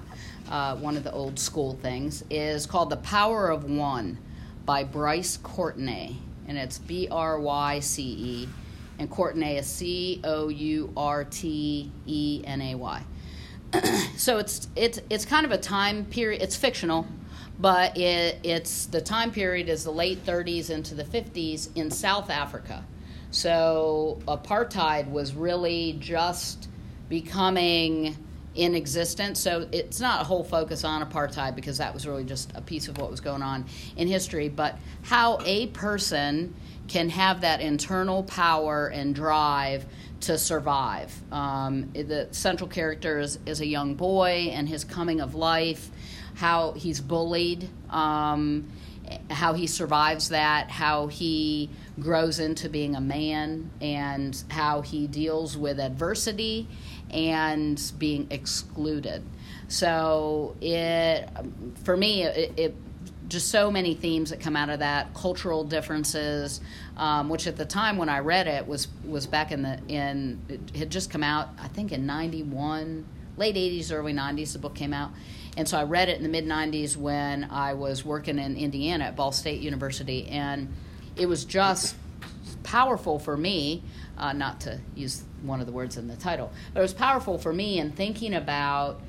uh, 0.50 0.76
one 0.76 0.98
of 0.98 1.04
the 1.04 1.12
old 1.12 1.40
school 1.40 1.78
things, 1.82 2.24
is 2.30 2.66
called 2.66 2.90
The 2.90 2.98
Power 2.98 3.50
of 3.50 3.66
One 3.66 4.18
by 4.66 4.84
Bryce 4.84 5.38
Courtenay, 5.38 6.16
and 6.48 6.58
it's 6.58 6.80
B 6.80 7.08
R 7.10 7.40
Y 7.40 7.80
C 7.80 8.04
E, 8.04 8.50
and 9.00 9.10
Courtenay 9.10 9.58
is 9.58 9.68
C 9.68 10.22
O 10.24 10.50
U 10.50 10.94
R 10.96 11.24
T 11.24 11.92
E 12.06 12.42
N 12.46 12.62
A 12.62 12.76
Y. 12.76 13.04
so 14.18 14.38
it's 14.38 14.68
it's 14.76 15.00
it's 15.10 15.26
kind 15.26 15.46
of 15.46 15.52
a 15.52 15.58
time 15.58 16.06
period. 16.06 16.42
It's 16.42 16.56
fictional, 16.56 17.08
but 17.60 17.98
it, 17.98 18.40
it's 18.44 18.86
the 18.86 19.02
time 19.02 19.32
period 19.32 19.70
is 19.70 19.84
the 19.84 19.92
late 19.92 20.26
30s 20.26 20.70
into 20.70 20.96
the 20.96 21.04
50s 21.04 21.70
in 21.76 21.90
South 21.90 22.30
Africa. 22.30 22.84
So 23.32 24.20
apartheid 24.28 25.10
was 25.10 25.34
really 25.34 25.98
just 26.00 26.70
becoming 27.10 28.18
in 28.56 28.76
existence. 28.76 29.40
So 29.40 29.68
it's 29.72 30.00
not 30.00 30.22
a 30.22 30.24
whole 30.24 30.44
focus 30.44 30.84
on 30.84 31.08
apartheid 31.08 31.56
because 31.56 31.80
that 31.80 31.94
was 31.94 32.08
really 32.08 32.24
just 32.24 32.52
a 32.56 32.62
piece 32.62 32.88
of 32.88 32.98
what 32.98 33.10
was 33.10 33.20
going 33.20 33.42
on 33.42 33.66
in 33.98 34.08
history, 34.08 34.50
but 34.50 34.78
how 35.02 35.40
a 35.44 35.68
person 35.68 36.54
can 36.88 37.10
have 37.10 37.42
that 37.42 37.62
internal 37.62 38.24
power 38.24 38.88
and 38.88 39.16
drive 39.16 39.86
to 40.22 40.38
survive. 40.38 41.14
Um, 41.32 41.92
the 41.94 42.28
central 42.32 42.70
character 42.70 43.20
is, 43.20 43.40
is, 43.46 43.62
a 43.62 43.66
young 43.66 43.96
boy 43.96 44.50
and 44.52 44.70
his 44.70 44.84
coming 44.84 45.20
of 45.20 45.36
life, 45.36 45.90
how 46.36 46.74
he's 46.74 47.02
bullied. 47.02 47.70
Um, 47.90 48.70
how 49.30 49.54
he 49.54 49.68
survives 49.68 50.30
that, 50.30 50.72
how 50.72 51.08
he 51.08 51.70
grows 52.00 52.40
into 52.40 52.70
being 52.70 52.96
a 52.96 53.02
man, 53.02 53.70
and 53.82 54.42
how 54.50 54.82
he 54.82 55.08
deals 55.08 55.58
with 55.58 55.80
adversity 55.80 56.68
and 57.14 57.82
being 57.98 58.28
excluded. 58.32 59.24
So 59.68 60.56
it, 60.62 61.30
for 61.84 61.96
me, 61.96 62.24
it, 62.24 62.54
it 62.58 62.76
just 63.28 63.50
so 63.50 63.72
many 63.72 63.94
themes 63.94 64.30
that 64.30 64.40
come 64.40 64.56
out 64.56 64.70
of 64.70 64.80
that 64.80 65.14
cultural 65.14 65.64
differences 65.64 66.62
um, 66.98 67.30
which 67.30 67.48
at 67.48 67.56
the 67.56 67.66
time 67.66 67.98
when 67.98 68.10
i 68.10 68.20
read 68.20 68.48
it 68.48 68.68
was 68.68 68.88
was 69.06 69.26
back 69.26 69.52
in 69.52 69.64
the 69.64 69.80
in 69.88 70.40
it 70.48 70.76
had 70.76 70.90
just 70.90 71.10
come 71.10 71.24
out 71.24 71.50
i 71.60 71.68
think 71.68 71.92
in 71.92 72.06
91 72.06 73.06
late 73.38 73.56
80s 73.56 73.92
early 73.92 74.14
90s 74.14 74.54
the 74.54 74.60
book 74.60 74.76
came 74.76 74.94
out 74.94 75.12
and 75.58 75.68
so 75.68 75.78
i 75.78 75.84
read 75.84 76.10
it 76.10 76.18
in 76.18 76.24
the 76.24 76.30
mid 76.30 76.46
90s 76.46 76.96
when 76.96 77.46
i 77.46 77.74
was 77.74 78.06
working 78.06 78.38
in 78.38 78.56
indiana 78.56 79.06
at 79.06 79.16
ball 79.16 79.32
state 79.32 79.62
university 79.62 80.28
and 80.28 80.72
it 81.16 81.26
was 81.26 81.46
just 81.46 81.96
powerful 82.64 83.20
for 83.20 83.36
me 83.36 83.84
uh, 84.18 84.34
not 84.34 84.60
to 84.62 84.80
use 84.96 85.24
one 85.44 85.60
of 85.60 85.66
the 85.66 85.72
words 85.72 85.98
in 85.98 86.08
the 86.08 86.16
title 86.16 86.52
but 86.74 86.80
it 86.80 86.84
was 86.84 86.94
powerful 86.94 87.38
for 87.38 87.54
me 87.54 87.80
in 87.80 87.92
thinking 87.92 88.34
about 88.34 89.00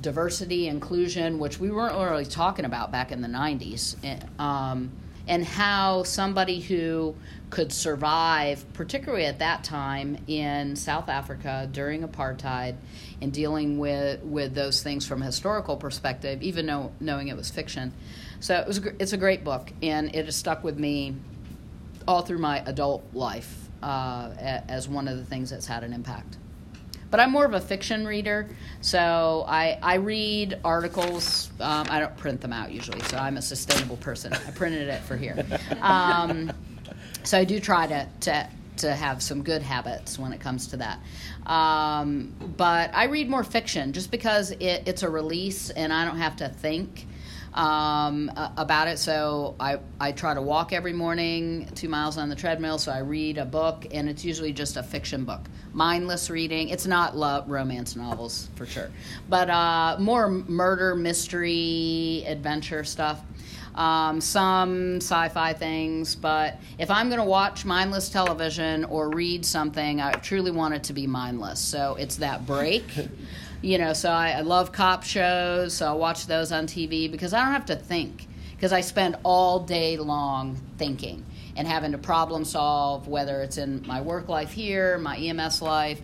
diversity, 0.00 0.66
inclusion, 0.66 1.38
which 1.38 1.58
we 1.58 1.70
weren't 1.70 1.94
really 1.94 2.24
talking 2.24 2.64
about 2.64 2.90
back 2.90 3.12
in 3.12 3.20
the 3.20 3.28
90s, 3.28 3.96
eh, 4.04 4.18
um, 4.38 4.90
and 5.28 5.44
how 5.44 6.02
somebody 6.02 6.60
who 6.60 7.14
could 7.50 7.72
survive, 7.72 8.64
particularly 8.72 9.26
at 9.26 9.38
that 9.38 9.62
time 9.62 10.16
in 10.26 10.74
South 10.74 11.08
Africa 11.08 11.68
during 11.70 12.02
apartheid, 12.02 12.76
and 13.20 13.32
dealing 13.32 13.78
with, 13.78 14.22
with 14.22 14.54
those 14.54 14.82
things 14.82 15.06
from 15.06 15.22
a 15.22 15.26
historical 15.26 15.76
perspective, 15.76 16.42
even 16.42 16.66
though 16.66 16.90
knowing 17.00 17.28
it 17.28 17.36
was 17.36 17.50
fiction. 17.50 17.92
So 18.40 18.56
it 18.56 18.66
was 18.66 18.78
it's 18.98 19.12
a 19.12 19.18
great 19.18 19.44
book, 19.44 19.72
and 19.82 20.14
it 20.14 20.24
has 20.24 20.36
stuck 20.36 20.64
with 20.64 20.78
me 20.78 21.14
all 22.08 22.22
through 22.22 22.38
my 22.38 22.60
adult 22.60 23.04
life 23.12 23.69
uh, 23.82 24.30
as 24.68 24.88
one 24.88 25.08
of 25.08 25.16
the 25.16 25.24
things 25.24 25.50
that's 25.50 25.66
had 25.66 25.84
an 25.84 25.92
impact. 25.92 26.38
But 27.10 27.18
I'm 27.18 27.32
more 27.32 27.44
of 27.44 27.54
a 27.54 27.60
fiction 27.60 28.06
reader, 28.06 28.48
so 28.80 29.44
I, 29.48 29.78
I 29.82 29.94
read 29.96 30.60
articles. 30.64 31.50
Um, 31.58 31.86
I 31.90 31.98
don't 31.98 32.16
print 32.16 32.40
them 32.40 32.52
out 32.52 32.70
usually, 32.70 33.00
so 33.00 33.16
I'm 33.16 33.36
a 33.36 33.42
sustainable 33.42 33.96
person. 33.96 34.32
I 34.32 34.50
printed 34.52 34.88
it 34.88 35.00
for 35.02 35.16
here. 35.16 35.44
Um, 35.80 36.52
so 37.22 37.36
I 37.36 37.44
do 37.44 37.58
try 37.60 37.86
to, 37.86 38.08
to 38.20 38.48
to 38.80 38.94
have 38.94 39.22
some 39.22 39.42
good 39.42 39.62
habits 39.62 40.18
when 40.18 40.32
it 40.32 40.40
comes 40.40 40.66
to 40.68 40.76
that. 40.78 41.00
Um, 41.46 42.34
but 42.56 42.90
I 42.94 43.04
read 43.04 43.28
more 43.28 43.44
fiction 43.44 43.92
just 43.92 44.10
because 44.10 44.50
it, 44.52 44.82
it's 44.86 45.02
a 45.02 45.10
release 45.10 45.70
and 45.70 45.92
I 45.92 46.04
don't 46.04 46.18
have 46.18 46.36
to 46.36 46.48
think 46.48 47.06
um, 47.54 48.30
about 48.56 48.88
it. 48.88 48.98
So 48.98 49.56
I, 49.58 49.78
I 49.98 50.12
try 50.12 50.34
to 50.34 50.42
walk 50.42 50.72
every 50.72 50.92
morning, 50.92 51.68
two 51.74 51.88
miles 51.88 52.16
on 52.16 52.28
the 52.28 52.36
treadmill. 52.36 52.78
So 52.78 52.92
I 52.92 52.98
read 52.98 53.38
a 53.38 53.44
book, 53.44 53.86
and 53.92 54.08
it's 54.08 54.24
usually 54.24 54.52
just 54.52 54.76
a 54.76 54.82
fiction 54.82 55.24
book, 55.24 55.40
mindless 55.72 56.30
reading. 56.30 56.68
It's 56.68 56.86
not 56.86 57.16
love, 57.16 57.48
romance 57.48 57.96
novels 57.96 58.48
for 58.54 58.66
sure, 58.66 58.90
but 59.28 59.50
uh, 59.50 59.96
more 59.98 60.30
murder, 60.30 60.94
mystery, 60.94 62.24
adventure 62.26 62.84
stuff. 62.84 63.20
Um, 63.72 64.20
some 64.20 64.96
sci-fi 64.96 65.52
things, 65.52 66.16
but 66.16 66.58
if 66.78 66.90
I'm 66.90 67.08
going 67.08 67.20
to 67.20 67.24
watch 67.24 67.64
mindless 67.64 68.08
television 68.08 68.84
or 68.84 69.10
read 69.10 69.46
something, 69.46 70.00
I 70.00 70.10
truly 70.14 70.50
want 70.50 70.74
it 70.74 70.82
to 70.84 70.92
be 70.92 71.06
mindless. 71.06 71.60
So 71.60 71.94
it's 71.94 72.16
that 72.16 72.46
break. 72.46 72.84
you 73.62 73.78
know, 73.78 73.92
so 73.92 74.10
I, 74.10 74.30
I 74.30 74.40
love 74.40 74.72
cop 74.72 75.04
shows, 75.04 75.74
so 75.74 75.88
I 75.88 75.92
watch 75.92 76.26
those 76.26 76.52
on 76.52 76.66
TV 76.66 77.10
because 77.10 77.34
I 77.34 77.44
don't 77.44 77.52
have 77.52 77.66
to 77.66 77.76
think 77.76 78.26
because 78.52 78.72
I 78.72 78.80
spend 78.80 79.16
all 79.22 79.60
day 79.60 79.96
long 79.96 80.60
thinking 80.78 81.24
and 81.56 81.66
having 81.66 81.92
to 81.92 81.98
problem 81.98 82.44
solve, 82.44 83.08
whether 83.08 83.42
it's 83.42 83.58
in 83.58 83.86
my 83.86 84.00
work 84.00 84.28
life 84.28 84.50
here, 84.50 84.98
my 84.98 85.16
EMS 85.16 85.60
life, 85.62 86.00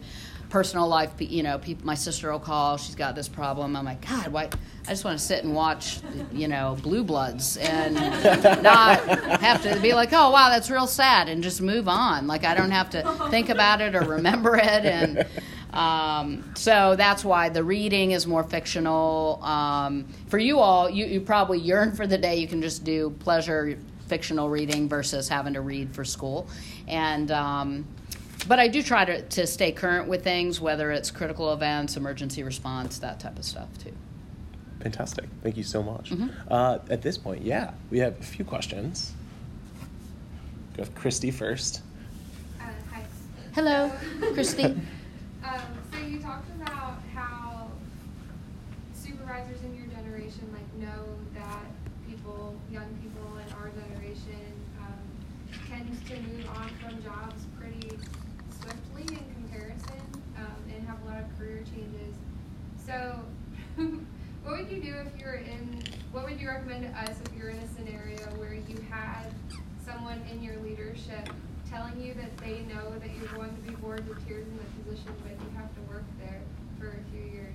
personal 0.48 0.88
life. 0.88 1.12
You 1.18 1.42
know, 1.42 1.58
people, 1.58 1.86
my 1.86 1.94
sister 1.94 2.30
will 2.30 2.38
call, 2.38 2.76
she's 2.76 2.94
got 2.94 3.14
this 3.14 3.28
problem. 3.28 3.76
I'm 3.76 3.84
like, 3.84 4.06
God, 4.06 4.28
why? 4.28 4.50
I 4.86 4.90
just 4.90 5.04
want 5.04 5.18
to 5.18 5.24
sit 5.24 5.44
and 5.44 5.54
watch, 5.54 5.98
you 6.32 6.46
know, 6.46 6.76
Blue 6.80 7.02
Bloods 7.02 7.56
and 7.56 7.94
not 8.62 9.00
have 9.40 9.62
to 9.62 9.80
be 9.80 9.94
like, 9.94 10.10
oh, 10.12 10.30
wow, 10.30 10.48
that's 10.48 10.70
real 10.70 10.86
sad, 10.86 11.28
and 11.28 11.42
just 11.42 11.60
move 11.60 11.88
on. 11.88 12.26
Like, 12.26 12.44
I 12.44 12.54
don't 12.54 12.70
have 12.70 12.90
to 12.90 13.28
think 13.30 13.48
about 13.48 13.80
it 13.80 13.94
or 13.96 14.02
remember 14.02 14.56
it. 14.56 14.84
And, 14.84 15.26
um, 15.76 16.54
so 16.54 16.96
that's 16.96 17.22
why 17.24 17.50
the 17.50 17.62
reading 17.62 18.12
is 18.12 18.26
more 18.26 18.42
fictional. 18.42 19.38
Um, 19.42 20.06
for 20.28 20.38
you 20.38 20.58
all, 20.58 20.88
you, 20.88 21.04
you 21.04 21.20
probably 21.20 21.58
yearn 21.58 21.94
for 21.94 22.06
the 22.06 22.16
day 22.16 22.36
you 22.36 22.48
can 22.48 22.62
just 22.62 22.82
do 22.82 23.10
pleasure 23.20 23.78
fictional 24.06 24.48
reading 24.48 24.88
versus 24.88 25.28
having 25.28 25.52
to 25.52 25.60
read 25.60 25.94
for 25.94 26.02
school. 26.02 26.48
And 26.88 27.30
um, 27.30 27.86
but 28.48 28.58
I 28.58 28.68
do 28.68 28.82
try 28.82 29.04
to, 29.04 29.20
to 29.22 29.46
stay 29.46 29.70
current 29.70 30.08
with 30.08 30.24
things, 30.24 30.60
whether 30.60 30.90
it's 30.92 31.10
critical 31.10 31.52
events, 31.52 31.96
emergency 31.96 32.42
response, 32.42 32.98
that 33.00 33.20
type 33.20 33.38
of 33.38 33.44
stuff 33.44 33.68
too. 33.78 33.92
Fantastic. 34.80 35.26
Thank 35.42 35.58
you 35.58 35.64
so 35.64 35.82
much. 35.82 36.10
Mm-hmm. 36.10 36.28
Uh, 36.48 36.78
at 36.88 37.02
this 37.02 37.18
point, 37.18 37.42
yeah, 37.42 37.72
we 37.90 37.98
have 37.98 38.18
a 38.18 38.22
few 38.22 38.44
questions. 38.44 39.12
Go 40.74 40.84
with 40.84 40.94
Christy 40.94 41.30
first. 41.30 41.82
Uh, 42.60 42.64
hi. 42.92 43.02
Hello, 43.54 43.92
Christy. 44.32 44.74
Um, 45.44 45.60
so 45.92 45.98
you 45.98 46.18
talked 46.18 46.48
about 46.60 46.98
how 47.14 47.70
supervisors 48.92 49.62
in 49.62 49.76
your 49.76 49.86
generation 49.86 50.52
like 50.52 50.88
know 50.88 51.04
that 51.34 51.66
people, 52.08 52.56
young 52.70 52.88
people 53.02 53.38
in 53.38 53.52
our 53.54 53.70
generation, 53.70 54.52
um, 54.80 55.06
tend 55.68 56.06
to 56.06 56.14
move 56.32 56.46
on 56.56 56.68
from 56.80 57.02
jobs 57.02 57.44
pretty 57.58 57.96
swiftly 58.60 59.16
in 59.16 59.34
comparison 59.34 60.00
um, 60.38 60.56
and 60.74 60.86
have 60.86 61.00
a 61.02 61.06
lot 61.06 61.20
of 61.20 61.38
career 61.38 61.62
changes. 61.74 62.14
So, 62.84 63.20
what 64.44 64.58
would 64.58 64.70
you 64.70 64.80
do 64.80 64.94
if 64.94 65.20
you 65.20 65.26
were 65.26 65.34
in? 65.34 65.82
What 66.12 66.24
would 66.24 66.40
you 66.40 66.48
recommend 66.48 66.82
to 66.82 67.00
us 67.00 67.16
if 67.24 67.38
you're 67.38 67.50
in 67.50 67.58
a 67.58 67.68
scenario 67.74 68.22
where 68.38 68.54
you 68.54 68.84
had 68.90 69.26
someone 69.84 70.22
in 70.32 70.42
your 70.42 70.56
leadership 70.58 71.28
telling 71.70 72.00
you 72.00 72.14
that 72.14 72.36
they 72.38 72.60
know 72.72 72.98
that 72.98 73.10
you're 73.16 73.32
going 73.34 73.54
to 73.54 73.62
be 73.62 73.75
bored 74.06 74.16
with 74.16 74.26
tears 74.26 74.46
in 74.46 74.56
the 74.56 74.90
position, 74.90 75.12
but 75.22 75.32
you 75.32 75.56
have 75.56 75.74
to 75.74 75.80
work 75.92 76.04
there 76.18 76.40
for 76.78 76.88
a 76.88 77.10
few 77.10 77.32
years. 77.32 77.54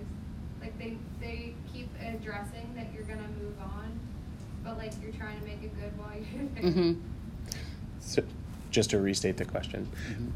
Like 0.61 0.77
they 0.77 0.97
they 1.19 1.53
keep 1.73 1.89
addressing 1.99 2.73
that 2.75 2.87
you're 2.93 3.03
gonna 3.03 3.27
move 3.41 3.59
on, 3.61 3.99
but 4.63 4.77
like 4.77 4.91
you're 5.01 5.13
trying 5.13 5.39
to 5.39 5.45
make 5.45 5.63
it 5.63 5.73
good 5.79 5.97
while 5.97 6.13
you're 6.15 6.49
there. 6.55 6.71
Mm-hmm. 6.71 6.99
So, 8.03 8.23
just 8.71 8.89
to 8.89 8.99
restate 8.99 9.37
the 9.37 9.45
question. 9.45 9.87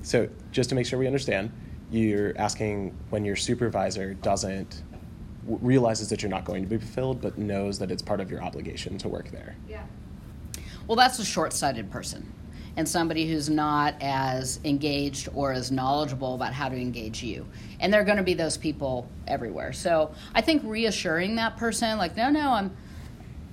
So, 0.03 0.29
just 0.51 0.69
to 0.69 0.75
make 0.75 0.85
sure 0.85 0.99
we 0.99 1.07
understand, 1.07 1.51
you're 1.89 2.37
asking 2.37 2.95
when 3.09 3.25
your 3.25 3.35
supervisor 3.35 4.13
doesn't 4.13 4.83
w- 5.45 5.59
realizes 5.65 6.09
that 6.09 6.21
you're 6.21 6.29
not 6.29 6.45
going 6.45 6.61
to 6.61 6.69
be 6.69 6.77
fulfilled, 6.77 7.21
but 7.21 7.39
knows 7.39 7.79
that 7.79 7.89
it's 7.89 8.03
part 8.03 8.21
of 8.21 8.29
your 8.29 8.43
obligation 8.43 8.99
to 8.99 9.09
work 9.09 9.31
there. 9.31 9.55
Yeah. 9.67 9.83
Well, 10.85 10.95
that's 10.95 11.17
a 11.17 11.25
short 11.25 11.53
sighted 11.53 11.89
person 11.89 12.31
and 12.77 12.87
somebody 12.87 13.27
who's 13.27 13.49
not 13.49 13.95
as 14.01 14.59
engaged 14.63 15.29
or 15.33 15.53
as 15.53 15.71
knowledgeable 15.71 16.35
about 16.35 16.53
how 16.53 16.69
to 16.69 16.75
engage 16.75 17.23
you. 17.23 17.45
And 17.79 17.93
there 17.93 18.01
are 18.01 18.05
going 18.05 18.17
to 18.17 18.23
be 18.23 18.33
those 18.33 18.57
people 18.57 19.07
everywhere. 19.27 19.73
So 19.73 20.13
I 20.33 20.41
think 20.41 20.61
reassuring 20.65 21.35
that 21.35 21.57
person, 21.57 21.97
like, 21.97 22.15
no, 22.15 22.29
no, 22.29 22.51
I'm. 22.51 22.77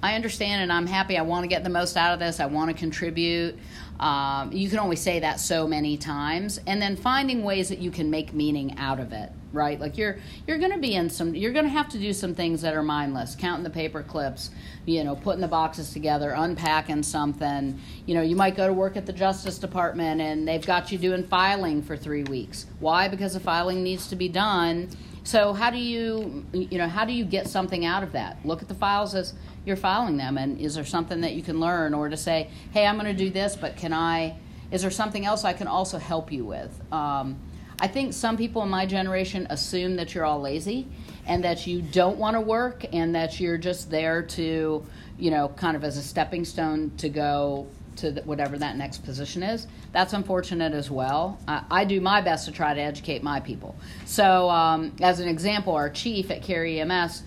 I 0.04 0.16
understand 0.16 0.62
and 0.62 0.72
I'm 0.72 0.88
happy. 0.88 1.16
I 1.16 1.22
want 1.22 1.44
to 1.44 1.48
get 1.48 1.62
the 1.62 1.70
most 1.70 1.96
out 1.96 2.12
of 2.12 2.18
this. 2.18 2.40
I 2.40 2.46
want 2.46 2.70
to 2.70 2.76
contribute. 2.76 3.56
Um, 4.00 4.50
you 4.50 4.68
can 4.68 4.80
only 4.80 4.96
say 4.96 5.20
that 5.20 5.38
so 5.38 5.68
many 5.68 5.96
times, 5.96 6.58
and 6.66 6.82
then 6.82 6.96
finding 6.96 7.44
ways 7.44 7.68
that 7.68 7.78
you 7.78 7.92
can 7.92 8.10
make 8.10 8.34
meaning 8.34 8.76
out 8.78 8.98
of 8.98 9.12
it. 9.12 9.30
Right? 9.52 9.78
Like 9.78 9.98
you're 9.98 10.16
you're 10.46 10.58
going 10.58 10.72
to 10.72 10.78
be 10.78 10.94
in 10.94 11.10
some. 11.10 11.34
You're 11.34 11.52
going 11.52 11.66
to 11.66 11.70
have 11.70 11.88
to 11.90 11.98
do 11.98 12.12
some 12.12 12.34
things 12.34 12.62
that 12.62 12.74
are 12.74 12.82
mindless. 12.82 13.34
Counting 13.34 13.64
the 13.64 13.70
paper 13.70 14.02
clips. 14.02 14.50
You 14.86 15.04
know, 15.04 15.14
putting 15.14 15.40
the 15.40 15.48
boxes 15.48 15.92
together, 15.92 16.32
unpacking 16.36 17.02
something. 17.02 17.78
You 18.06 18.14
know, 18.14 18.22
you 18.22 18.34
might 18.34 18.56
go 18.56 18.66
to 18.66 18.72
work 18.72 18.96
at 18.96 19.06
the 19.06 19.12
Justice 19.12 19.58
Department 19.58 20.20
and 20.20 20.48
they've 20.48 20.64
got 20.64 20.90
you 20.90 20.98
doing 20.98 21.24
filing 21.24 21.82
for 21.82 21.96
three 21.96 22.24
weeks. 22.24 22.66
Why? 22.80 23.08
Because 23.08 23.34
the 23.34 23.40
filing 23.40 23.82
needs 23.82 24.08
to 24.08 24.16
be 24.16 24.28
done. 24.28 24.88
So 25.24 25.52
how 25.52 25.70
do 25.70 25.78
you 25.78 26.44
you 26.52 26.78
know 26.78 26.88
how 26.88 27.04
do 27.04 27.12
you 27.12 27.24
get 27.24 27.46
something 27.46 27.84
out 27.84 28.02
of 28.02 28.12
that? 28.12 28.44
Look 28.44 28.62
at 28.62 28.68
the 28.68 28.74
files 28.74 29.14
as 29.14 29.34
you're 29.64 29.76
filing 29.76 30.16
them 30.16 30.38
and 30.38 30.60
is 30.60 30.74
there 30.74 30.84
something 30.84 31.20
that 31.20 31.34
you 31.34 31.42
can 31.42 31.60
learn 31.60 31.94
or 31.94 32.08
to 32.08 32.16
say 32.16 32.50
hey 32.72 32.86
i'm 32.86 32.98
going 32.98 33.06
to 33.06 33.24
do 33.24 33.30
this 33.30 33.56
but 33.56 33.76
can 33.76 33.92
i 33.92 34.36
is 34.70 34.82
there 34.82 34.90
something 34.90 35.24
else 35.24 35.44
i 35.44 35.52
can 35.52 35.66
also 35.66 35.98
help 35.98 36.32
you 36.32 36.44
with 36.44 36.80
um, 36.92 37.38
i 37.80 37.86
think 37.86 38.12
some 38.12 38.36
people 38.36 38.62
in 38.62 38.68
my 38.68 38.86
generation 38.86 39.46
assume 39.50 39.96
that 39.96 40.14
you're 40.14 40.24
all 40.24 40.40
lazy 40.40 40.86
and 41.26 41.44
that 41.44 41.66
you 41.66 41.82
don't 41.82 42.16
want 42.16 42.34
to 42.34 42.40
work 42.40 42.84
and 42.92 43.14
that 43.14 43.38
you're 43.40 43.58
just 43.58 43.90
there 43.90 44.22
to 44.22 44.84
you 45.18 45.30
know 45.30 45.48
kind 45.48 45.76
of 45.76 45.84
as 45.84 45.96
a 45.96 46.02
stepping 46.02 46.44
stone 46.44 46.90
to 46.96 47.08
go 47.08 47.66
to 47.94 48.10
the, 48.10 48.22
whatever 48.22 48.56
that 48.56 48.78
next 48.78 49.04
position 49.04 49.42
is. 49.42 49.66
That's 49.92 50.14
unfortunate 50.14 50.72
as 50.72 50.90
well. 50.90 51.38
I, 51.46 51.62
I 51.70 51.84
do 51.84 52.00
my 52.00 52.22
best 52.22 52.46
to 52.46 52.50
try 52.50 52.72
to 52.72 52.80
educate 52.80 53.22
my 53.22 53.38
people. 53.38 53.76
So 54.06 54.48
um, 54.48 54.96
as 55.02 55.20
an 55.20 55.28
example 55.28 55.74
our 55.74 55.90
chief 55.90 56.30
at 56.30 56.42
Cary 56.42 56.80
EMS 56.80 57.22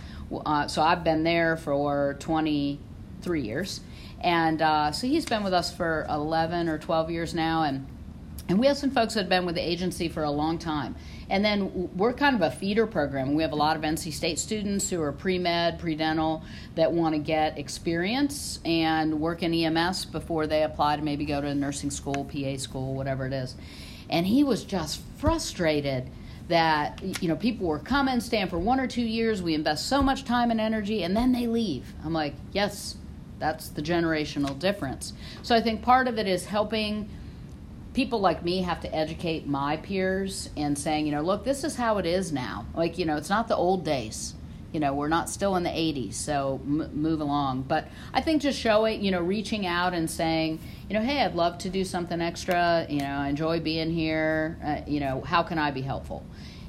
uh, 0.45 0.67
so 0.67 0.81
I've 0.81 1.03
been 1.03 1.23
there 1.23 1.57
for 1.57 2.15
23 2.19 3.41
years, 3.41 3.81
And 4.21 4.61
uh, 4.61 4.91
so 4.91 5.07
he's 5.07 5.25
been 5.25 5.43
with 5.43 5.53
us 5.53 5.73
for 5.73 6.05
11 6.09 6.67
or 6.67 6.77
12 6.77 7.11
years 7.11 7.33
now. 7.33 7.63
And, 7.63 7.85
and 8.47 8.59
we 8.59 8.67
have 8.67 8.77
some 8.77 8.91
folks 8.91 9.15
that 9.15 9.21
have 9.21 9.29
been 9.29 9.45
with 9.45 9.55
the 9.55 9.67
agency 9.67 10.07
for 10.07 10.23
a 10.23 10.29
long 10.29 10.59
time. 10.59 10.95
And 11.29 11.43
then 11.43 11.89
we're 11.95 12.13
kind 12.13 12.35
of 12.35 12.41
a 12.41 12.51
feeder 12.51 12.85
program. 12.85 13.33
We 13.33 13.41
have 13.41 13.53
a 13.53 13.55
lot 13.55 13.75
of 13.75 13.81
NC 13.81 14.13
State 14.13 14.37
students 14.37 14.87
who 14.89 15.01
are 15.01 15.11
pre 15.11 15.39
med, 15.39 15.79
pre 15.79 15.95
dental 15.95 16.43
that 16.75 16.91
want 16.91 17.15
to 17.15 17.19
get 17.19 17.57
experience 17.57 18.59
and 18.63 19.19
work 19.19 19.41
in 19.41 19.51
EMS 19.51 20.05
before 20.05 20.45
they 20.45 20.61
apply 20.61 20.97
to 20.97 21.01
maybe 21.01 21.25
go 21.25 21.41
to 21.41 21.55
nursing 21.55 21.89
school, 21.89 22.25
PA 22.25 22.57
school, 22.57 22.93
whatever 22.93 23.25
it 23.25 23.33
is. 23.33 23.55
And 24.11 24.27
he 24.27 24.43
was 24.43 24.63
just 24.63 25.01
frustrated 25.17 26.11
that 26.47 27.01
you 27.23 27.27
know 27.27 27.35
people 27.35 27.65
were 27.65 27.79
coming, 27.79 28.19
staying 28.19 28.49
for 28.49 28.59
one 28.59 28.79
or 28.79 28.85
two 28.85 29.01
years. 29.01 29.41
We 29.41 29.55
invest 29.55 29.87
so 29.87 30.03
much 30.03 30.25
time 30.25 30.51
and 30.51 30.61
energy, 30.61 31.01
and 31.01 31.17
then 31.17 31.31
they 31.31 31.47
leave. 31.47 31.93
I'm 32.03 32.13
like, 32.13 32.35
yes, 32.53 32.97
that's 33.39 33.69
the 33.69 33.81
generational 33.81 34.57
difference. 34.57 35.13
So 35.41 35.55
I 35.55 35.61
think 35.61 35.81
part 35.81 36.07
of 36.07 36.19
it 36.19 36.27
is 36.27 36.45
helping 36.45 37.09
people 37.95 38.19
like 38.19 38.43
me 38.43 38.61
have 38.61 38.81
to 38.81 38.93
educate 38.93 39.47
my 39.47 39.77
peers 39.77 40.49
and 40.57 40.77
saying, 40.77 41.05
you 41.05 41.13
know, 41.13 41.21
look, 41.21 41.45
this 41.45 41.63
is 41.63 41.77
how 41.77 41.97
it 41.97 42.05
is 42.05 42.31
now. 42.31 42.65
Like, 42.75 42.97
you 42.97 43.05
know, 43.05 43.15
it's 43.15 43.29
not 43.29 43.47
the 43.47 43.55
old 43.55 43.85
days. 43.85 44.35
You 44.73 44.81
know, 44.81 44.93
we're 44.93 45.07
not 45.07 45.29
still 45.29 45.55
in 45.55 45.63
the 45.63 45.69
80s, 45.69 46.15
so 46.15 46.59
m- 46.65 46.91
move 46.93 47.21
along. 47.21 47.61
But 47.63 47.87
I 48.13 48.19
think 48.19 48.41
just 48.41 48.59
showing, 48.59 49.01
you 49.01 49.11
know, 49.11 49.21
reaching 49.21 49.65
out 49.65 49.93
and 49.93 50.11
saying, 50.11 50.59
you 50.89 50.93
know, 50.93 51.01
hey, 51.01 51.21
I'd 51.21 51.35
love 51.35 51.57
to 51.59 51.69
do 51.69 51.85
something 51.85 52.19
extra. 52.19 52.85
You 52.89 52.99
know, 52.99 53.05
I 53.05 53.29
enjoy 53.29 53.61
being 53.61 53.89
here. 53.89 54.57
Uh, 54.61 54.81
you 54.85 54.99
know, 54.99 55.21
how 55.21 55.41
can 55.41 55.57
I 55.57 55.71
be 55.71 55.81
helpful? 55.81 56.25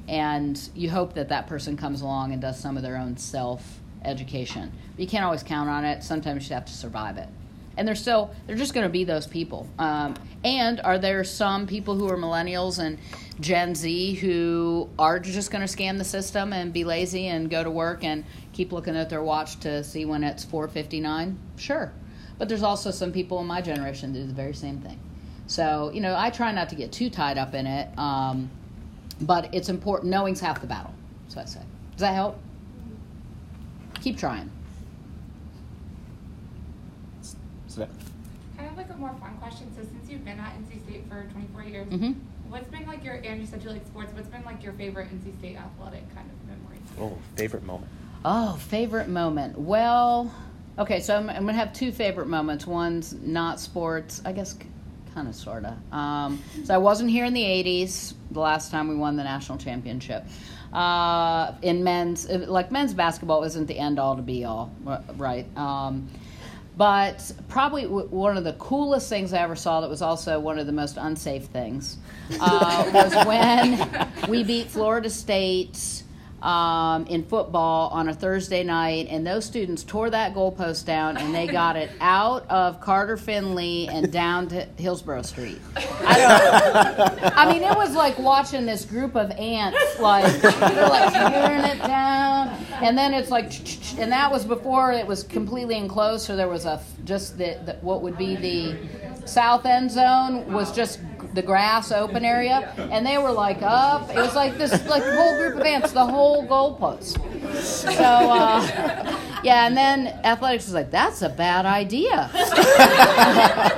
And 0.07 0.57
you 0.73 0.89
hope 0.89 1.13
that 1.15 1.27
that 1.27 1.47
person 1.47 1.75
comes 1.75 1.99
along 1.99 2.31
and 2.31 2.41
does 2.41 2.57
some 2.57 2.77
of 2.77 2.83
their 2.83 2.95
own 2.95 3.17
self 3.17 3.81
education. 4.05 4.71
But 4.95 5.01
you 5.01 5.07
can't 5.07 5.25
always 5.25 5.43
count 5.43 5.69
on 5.69 5.83
it. 5.83 6.03
Sometimes 6.03 6.47
you 6.47 6.53
have 6.53 6.65
to 6.65 6.73
survive 6.73 7.17
it 7.17 7.27
and 7.77 7.87
they're 7.87 7.95
still 7.95 8.33
they're 8.45 8.55
just 8.55 8.73
going 8.73 8.85
to 8.85 8.91
be 8.91 9.03
those 9.03 9.27
people. 9.27 9.67
Um, 9.79 10.15
and 10.43 10.81
are 10.81 10.97
there 10.97 11.23
some 11.23 11.67
people 11.67 11.95
who 11.95 12.09
are 12.09 12.17
millennials 12.17 12.79
and 12.79 12.97
Gen 13.39 13.75
Z 13.75 14.15
who 14.15 14.89
are 14.97 15.19
just 15.19 15.51
going 15.51 15.61
to 15.61 15.67
scan 15.67 15.97
the 15.97 16.03
system 16.03 16.53
and 16.53 16.73
be 16.73 16.83
lazy 16.83 17.27
and 17.27 17.49
go 17.49 17.63
to 17.63 17.71
work 17.71 18.03
and 18.03 18.25
keep 18.53 18.71
looking 18.71 18.95
at 18.95 19.09
their 19.09 19.23
watch 19.23 19.59
to 19.61 19.83
see 19.83 20.05
when 20.05 20.23
it's 20.23 20.43
4:59? 20.43 21.37
Sure, 21.55 21.93
but 22.37 22.49
there's 22.49 22.63
also 22.63 22.91
some 22.91 23.11
people 23.11 23.39
in 23.39 23.47
my 23.47 23.61
generation 23.61 24.11
that 24.13 24.19
do 24.19 24.27
the 24.27 24.33
very 24.33 24.53
same 24.53 24.79
thing. 24.79 24.99
So 25.45 25.91
you 25.93 26.01
know, 26.01 26.15
I 26.17 26.29
try 26.29 26.51
not 26.51 26.69
to 26.69 26.75
get 26.75 26.91
too 26.91 27.09
tied 27.09 27.37
up 27.37 27.53
in 27.53 27.67
it, 27.67 27.87
um, 27.97 28.49
but 29.21 29.53
it's 29.53 29.69
important. 29.69 30.11
Knowing's 30.11 30.39
half 30.39 30.61
the 30.61 30.67
battle. 30.67 30.93
So 31.27 31.39
I 31.39 31.45
say. 31.45 31.61
Does 31.91 32.01
that 32.01 32.13
help? 32.13 32.39
Keep 34.01 34.17
trying. 34.17 34.51
Kind 38.57 38.69
of 38.71 38.77
like 38.77 38.89
a 38.89 38.97
more 38.97 39.13
fun 39.19 39.37
question. 39.39 39.67
So 39.75 39.83
since 39.83 40.09
you've 40.09 40.25
been 40.25 40.39
at 40.39 40.53
NC 40.59 40.83
State 40.87 41.03
for 41.09 41.23
24 41.31 41.63
years, 41.63 41.87
Mm-hmm. 41.87 42.11
what's 42.49 42.67
been 42.69 42.87
like 42.87 43.03
your 43.03 43.15
and 43.15 43.39
you 43.39 43.45
said 43.45 43.61
you 43.63 43.69
like 43.69 43.85
sports. 43.85 44.11
What's 44.13 44.27
been 44.29 44.43
like 44.45 44.63
your 44.63 44.73
favorite 44.73 45.09
NC 45.09 45.37
State 45.39 45.57
athletic 45.57 46.03
kind 46.15 46.27
of 46.29 46.47
memory? 46.47 46.79
Oh, 46.99 47.17
favorite 47.35 47.63
moment. 47.63 47.91
Oh, 48.25 48.53
favorite 48.69 49.07
moment. 49.09 49.57
Well, 49.57 50.33
okay, 50.79 50.99
so 50.99 51.15
I'm, 51.15 51.29
I'm 51.29 51.43
going 51.43 51.47
to 51.53 51.59
have 51.59 51.71
two 51.73 51.91
favorite 51.91 52.27
moments. 52.27 52.65
One's 52.65 53.13
not 53.13 53.59
sports, 53.59 54.21
I 54.25 54.31
guess, 54.31 54.55
kind 55.13 55.27
of, 55.27 55.35
sort 55.35 55.63
of. 55.65 55.75
Um, 55.93 56.41
so 56.63 56.73
I 56.73 56.77
wasn't 56.77 57.11
here 57.11 57.25
in 57.25 57.33
the 57.33 57.43
80s, 57.43 58.15
the 58.31 58.39
last 58.39 58.71
time 58.71 58.87
we 58.87 58.95
won 58.95 59.15
the 59.17 59.23
national 59.23 59.59
championship. 59.59 60.25
Uh, 60.73 61.53
in 61.61 61.83
men's, 61.83 62.27
like 62.29 62.71
men's 62.71 62.93
basketball 62.93 63.43
isn't 63.43 63.67
the 63.67 63.77
end 63.77 63.99
all 63.99 64.15
to 64.15 64.21
be 64.21 64.43
all, 64.43 64.71
right? 65.15 65.45
Um, 65.57 66.09
but 66.77 67.31
probably 67.49 67.83
w- 67.83 68.07
one 68.07 68.37
of 68.37 68.43
the 68.43 68.53
coolest 68.53 69.09
things 69.09 69.33
I 69.33 69.39
ever 69.39 69.55
saw 69.55 69.81
that 69.81 69.89
was 69.89 70.01
also 70.01 70.39
one 70.39 70.59
of 70.59 70.67
the 70.67 70.71
most 70.71 70.97
unsafe 70.97 71.45
things 71.45 71.97
uh, 72.39 72.89
was 72.93 73.13
when 73.25 74.09
we 74.29 74.43
beat 74.43 74.67
Florida 74.67 75.09
State 75.09 76.03
um, 76.41 77.05
in 77.07 77.23
football 77.23 77.89
on 77.89 78.09
a 78.09 78.13
Thursday 78.13 78.63
night, 78.63 79.07
and 79.09 79.25
those 79.25 79.45
students 79.45 79.83
tore 79.83 80.09
that 80.09 80.33
goalpost 80.33 80.85
down 80.85 81.17
and 81.17 81.33
they 81.33 81.47
got 81.47 81.75
it 81.75 81.89
out 82.01 82.47
of 82.49 82.79
Carter 82.79 83.17
Finley 83.17 83.87
and 83.87 84.11
down 84.11 84.47
to 84.49 84.65
Hillsborough 84.77 85.23
Street. 85.23 85.59
I 85.75 87.17
don't. 87.21 87.37
I 87.37 87.51
mean, 87.51 87.63
it 87.63 87.75
was 87.75 87.95
like 87.95 88.17
watching 88.19 88.65
this 88.65 88.85
group 88.85 89.15
of 89.15 89.31
ants, 89.31 89.99
like 89.99 90.31
they're 90.41 90.89
like 90.89 91.13
tearing 91.13 91.65
it 91.65 91.79
down, 91.79 92.49
and 92.81 92.97
then 92.97 93.13
it's 93.13 93.31
like, 93.31 93.51
and 93.99 94.11
that 94.11 94.31
was 94.31 94.45
before 94.45 94.91
it 94.91 95.07
was 95.07 95.23
completely 95.23 95.75
enclosed, 95.75 96.25
so 96.25 96.35
there 96.35 96.49
was 96.49 96.65
a 96.65 96.81
just 97.03 97.37
the, 97.37 97.59
the 97.65 97.73
what 97.81 98.01
would 98.01 98.17
be 98.17 98.35
the 98.35 98.75
south 99.27 99.65
end 99.65 99.91
zone 99.91 100.51
was 100.51 100.75
just 100.75 100.99
the 101.33 101.41
grass 101.41 101.91
open 101.91 102.25
area, 102.25 102.73
and 102.91 103.05
they 103.05 103.17
were 103.17 103.31
like 103.31 103.61
up. 103.61 104.09
It 104.09 104.15
was 104.15 104.35
like 104.35 104.57
this, 104.57 104.71
like 104.87 105.03
the 105.03 105.15
whole 105.15 105.37
group 105.37 105.55
of 105.55 105.61
ants, 105.61 105.91
the 105.91 106.05
whole 106.05 106.47
goalpost. 106.47 107.17
So, 107.61 107.91
uh, 107.91 109.19
yeah, 109.43 109.67
and 109.67 109.77
then 109.77 110.07
athletics 110.23 110.65
was 110.65 110.73
like, 110.73 110.89
that's 110.89 111.21
a 111.21 111.29
bad 111.29 111.65
idea. 111.65 112.29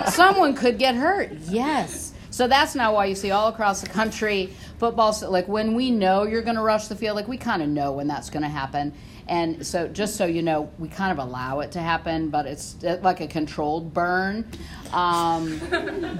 Someone 0.11 0.55
could 0.55 0.77
get 0.77 0.95
hurt. 0.95 1.31
Yes. 1.49 2.13
So 2.31 2.47
that's 2.47 2.75
now 2.75 2.93
why 2.93 3.05
you 3.05 3.15
see 3.15 3.31
all 3.31 3.49
across 3.49 3.81
the 3.81 3.89
country 3.89 4.53
football. 4.77 5.13
Like 5.27 5.47
when 5.47 5.75
we 5.75 5.91
know 5.91 6.23
you're 6.23 6.41
going 6.41 6.55
to 6.55 6.61
rush 6.61 6.87
the 6.87 6.95
field, 6.95 7.17
like 7.17 7.27
we 7.27 7.37
kind 7.37 7.61
of 7.61 7.67
know 7.67 7.91
when 7.91 8.07
that's 8.07 8.29
going 8.29 8.43
to 8.43 8.49
happen. 8.49 8.93
And 9.29 9.63
so, 9.65 9.87
just 9.87 10.15
so 10.15 10.25
you 10.25 10.41
know, 10.41 10.71
we 10.79 10.87
kind 10.87 11.11
of 11.11 11.23
allow 11.23 11.59
it 11.59 11.71
to 11.73 11.79
happen, 11.79 12.29
but 12.29 12.47
it's 12.47 12.83
uh, 12.83 12.99
like 13.03 13.21
a 13.21 13.27
controlled 13.27 13.93
burn. 13.93 14.43
Um, 14.91 15.59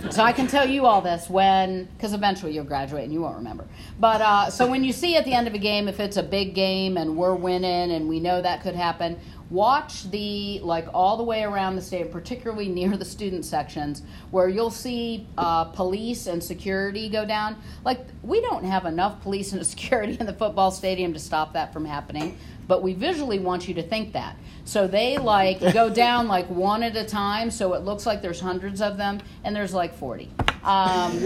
so 0.12 0.22
I 0.22 0.32
can 0.32 0.46
tell 0.46 0.70
you 0.70 0.86
all 0.86 1.02
this 1.02 1.28
when, 1.28 1.86
because 1.86 2.14
eventually 2.14 2.54
you'll 2.54 2.66
graduate 2.66 3.06
and 3.06 3.12
you 3.12 3.22
won't 3.22 3.38
remember. 3.38 3.66
But 4.00 4.22
uh, 4.22 4.50
so 4.52 4.70
when 4.70 4.84
you 4.84 4.94
see 4.94 5.16
at 5.16 5.26
the 5.26 5.34
end 5.34 5.48
of 5.48 5.56
a 5.56 5.58
game, 5.58 5.88
if 5.88 6.00
it's 6.00 6.18
a 6.18 6.24
big 6.24 6.54
game 6.54 6.98
and 6.98 7.18
we're 7.18 7.34
winning 7.34 7.92
and 7.92 8.08
we 8.08 8.20
know 8.20 8.44
that 8.44 8.62
could 8.62 8.76
happen, 8.76 9.20
watch 9.50 10.04
the 10.12 10.60
like 10.60 10.86
all 10.94 11.18
the 11.18 11.24
way 11.24 11.44
around 11.44 11.78
the 11.78 11.82
stadium, 11.82 12.12
particularly 12.12 12.68
near 12.68 12.96
the 12.96 13.06
student 13.06 13.44
sections, 13.44 14.04
where 14.30 14.48
you'll 14.48 14.70
see 14.70 15.26
uh, 15.40 15.64
police 15.64 16.28
and 16.28 16.44
security 16.44 17.10
go 17.10 17.26
down. 17.26 17.56
Like 17.84 18.06
we 18.22 18.40
don't 18.40 18.66
have 18.66 18.86
enough 18.86 19.20
police 19.24 19.52
and 19.52 19.66
security 19.66 20.16
in 20.20 20.28
the 20.28 20.34
football 20.34 20.70
stadium 20.70 21.12
to 21.14 21.20
stop 21.20 21.54
that 21.54 21.74
from 21.74 21.86
happening 21.86 22.38
but 22.70 22.84
we 22.84 22.94
visually 22.94 23.40
want 23.40 23.68
you 23.68 23.74
to 23.74 23.84
think 23.84 24.14
that. 24.14 24.38
So 24.70 24.86
they 24.86 25.18
like 25.18 25.60
go 25.74 25.90
down 25.90 26.28
like 26.28 26.48
one 26.48 26.84
at 26.84 26.96
a 26.96 27.04
time, 27.04 27.50
so 27.50 27.74
it 27.74 27.84
looks 27.84 28.06
like 28.06 28.22
there's 28.22 28.40
hundreds 28.40 28.82
of 28.82 28.98
them, 28.98 29.20
and 29.44 29.56
there's 29.56 29.74
like 29.74 29.96
40. 29.96 30.30
Um, 30.64 31.18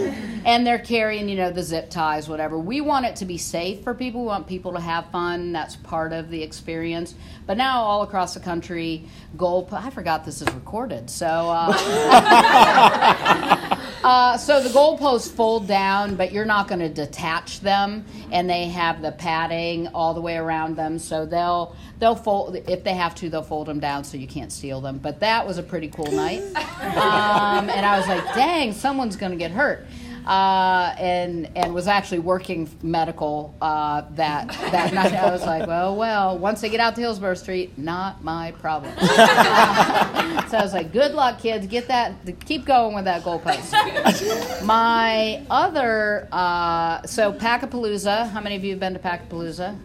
and 0.46 0.66
they're 0.66 0.80
carrying, 0.80 1.28
you 1.28 1.36
know, 1.36 1.52
the 1.52 1.64
zip 1.64 1.90
ties, 1.90 2.30
whatever. 2.30 2.58
We 2.58 2.82
want 2.82 3.06
it 3.06 3.16
to 3.18 3.26
be 3.26 3.38
safe 3.38 3.84
for 3.84 3.94
people. 3.94 4.22
We 4.22 4.28
want 4.28 4.48
people 4.48 4.74
to 4.74 4.80
have 4.80 5.10
fun. 5.12 5.52
That's 5.52 5.76
part 5.76 6.14
of 6.14 6.30
the 6.30 6.42
experience. 6.42 7.16
But 7.46 7.58
now, 7.58 7.82
all 7.82 8.04
across 8.04 8.34
the 8.34 8.40
country, 8.40 9.08
goal. 9.36 9.68
I 9.72 9.90
forgot 9.90 10.24
this 10.24 10.42
is 10.42 10.48
recorded. 10.54 11.10
So, 11.10 11.28
uh, 11.28 11.74
uh, 14.04 14.38
so 14.38 14.62
the 14.62 14.70
goalposts 14.70 15.30
fold 15.30 15.68
down, 15.68 16.16
but 16.16 16.32
you're 16.32 16.46
not 16.46 16.68
going 16.68 16.80
to 16.80 16.90
detach 16.90 17.60
them, 17.60 18.06
and 18.32 18.50
they 18.50 18.70
have 18.70 19.02
the 19.02 19.12
padding 19.12 19.88
all 19.90 20.14
the 20.14 20.22
way 20.22 20.38
around 20.38 20.78
them. 20.78 21.00
So 21.00 21.26
they'll 21.26 21.76
they'll 22.00 22.16
fold 22.16 22.56
if 22.68 22.84
they 22.84 22.94
have 22.94 23.16
to. 23.16 23.30
They'll 23.34 23.42
fold 23.42 23.66
them 23.66 23.80
down 23.80 24.04
so 24.04 24.16
you 24.16 24.28
can't 24.28 24.52
steal 24.52 24.80
them. 24.80 25.00
But 25.00 25.20
that 25.22 25.48
was 25.48 25.58
a 25.58 25.64
pretty 25.64 25.88
cool 25.88 26.12
night, 26.12 26.44
um, 26.54 27.68
and 27.68 27.84
I 27.84 27.98
was 27.98 28.08
like, 28.08 28.24
dang, 28.36 28.74
someone's 28.74 29.16
going 29.16 29.32
to 29.32 29.38
get 29.40 29.50
hurt. 29.50 29.88
Uh, 30.24 30.94
and 31.00 31.50
and 31.56 31.74
was 31.74 31.88
actually 31.88 32.20
working 32.20 32.70
medical 32.84 33.56
uh, 33.60 34.04
that 34.12 34.50
that 34.70 34.94
night. 35.00 35.14
I 35.14 35.32
was 35.32 35.42
like, 35.42 35.66
well, 35.66 35.96
well, 35.96 36.38
once 36.38 36.62
they 36.62 36.70
get 36.70 36.80
out 36.80 36.94
to 36.94 37.02
Hillsborough 37.02 37.34
Street, 37.34 37.76
not 37.76 38.24
my 38.24 38.52
problem. 38.52 38.94
so 39.00 39.08
I 39.08 40.62
was 40.62 40.74
like, 40.74 40.94
good 40.94 41.16
luck, 41.16 41.40
kids. 41.40 41.66
Get 41.66 41.88
that. 41.88 42.14
Keep 42.46 42.66
going 42.66 42.94
with 42.94 43.06
that 43.06 43.24
goalpost. 43.24 44.64
my 44.64 45.44
other, 45.50 46.28
uh, 46.32 47.02
so 47.08 47.34
Packapalooza. 47.34 48.30
How 48.30 48.42
many 48.42 48.58
of 48.58 48.64
you 48.64 48.70
have 48.74 48.80
been 48.80 48.94
to 48.94 49.00
Packapalooza? 49.00 49.76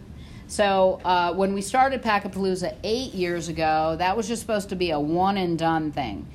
So 0.49 0.99
uh, 1.05 1.31
when 1.35 1.53
we 1.53 1.61
started 1.61 2.01
Packapalooza 2.01 2.75
eight 2.83 3.13
years 3.13 3.49
ago, 3.49 3.95
that 3.99 4.17
was 4.17 4.27
just 4.27 4.41
supposed 4.41 4.69
to 4.69 4.75
be 4.75 4.89
a 4.89 4.99
one 4.99 5.37
and 5.37 5.59
done 5.59 5.91
thing. 5.91 6.25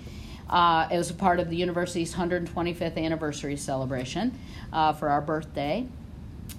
Uh, 0.48 0.86
it 0.92 0.96
was 0.96 1.10
a 1.10 1.14
part 1.14 1.40
of 1.40 1.50
the 1.50 1.56
university's 1.56 2.14
125th 2.14 2.96
anniversary 2.96 3.56
celebration 3.56 4.38
uh, 4.72 4.92
for 4.92 5.08
our 5.08 5.20
birthday. 5.20 5.84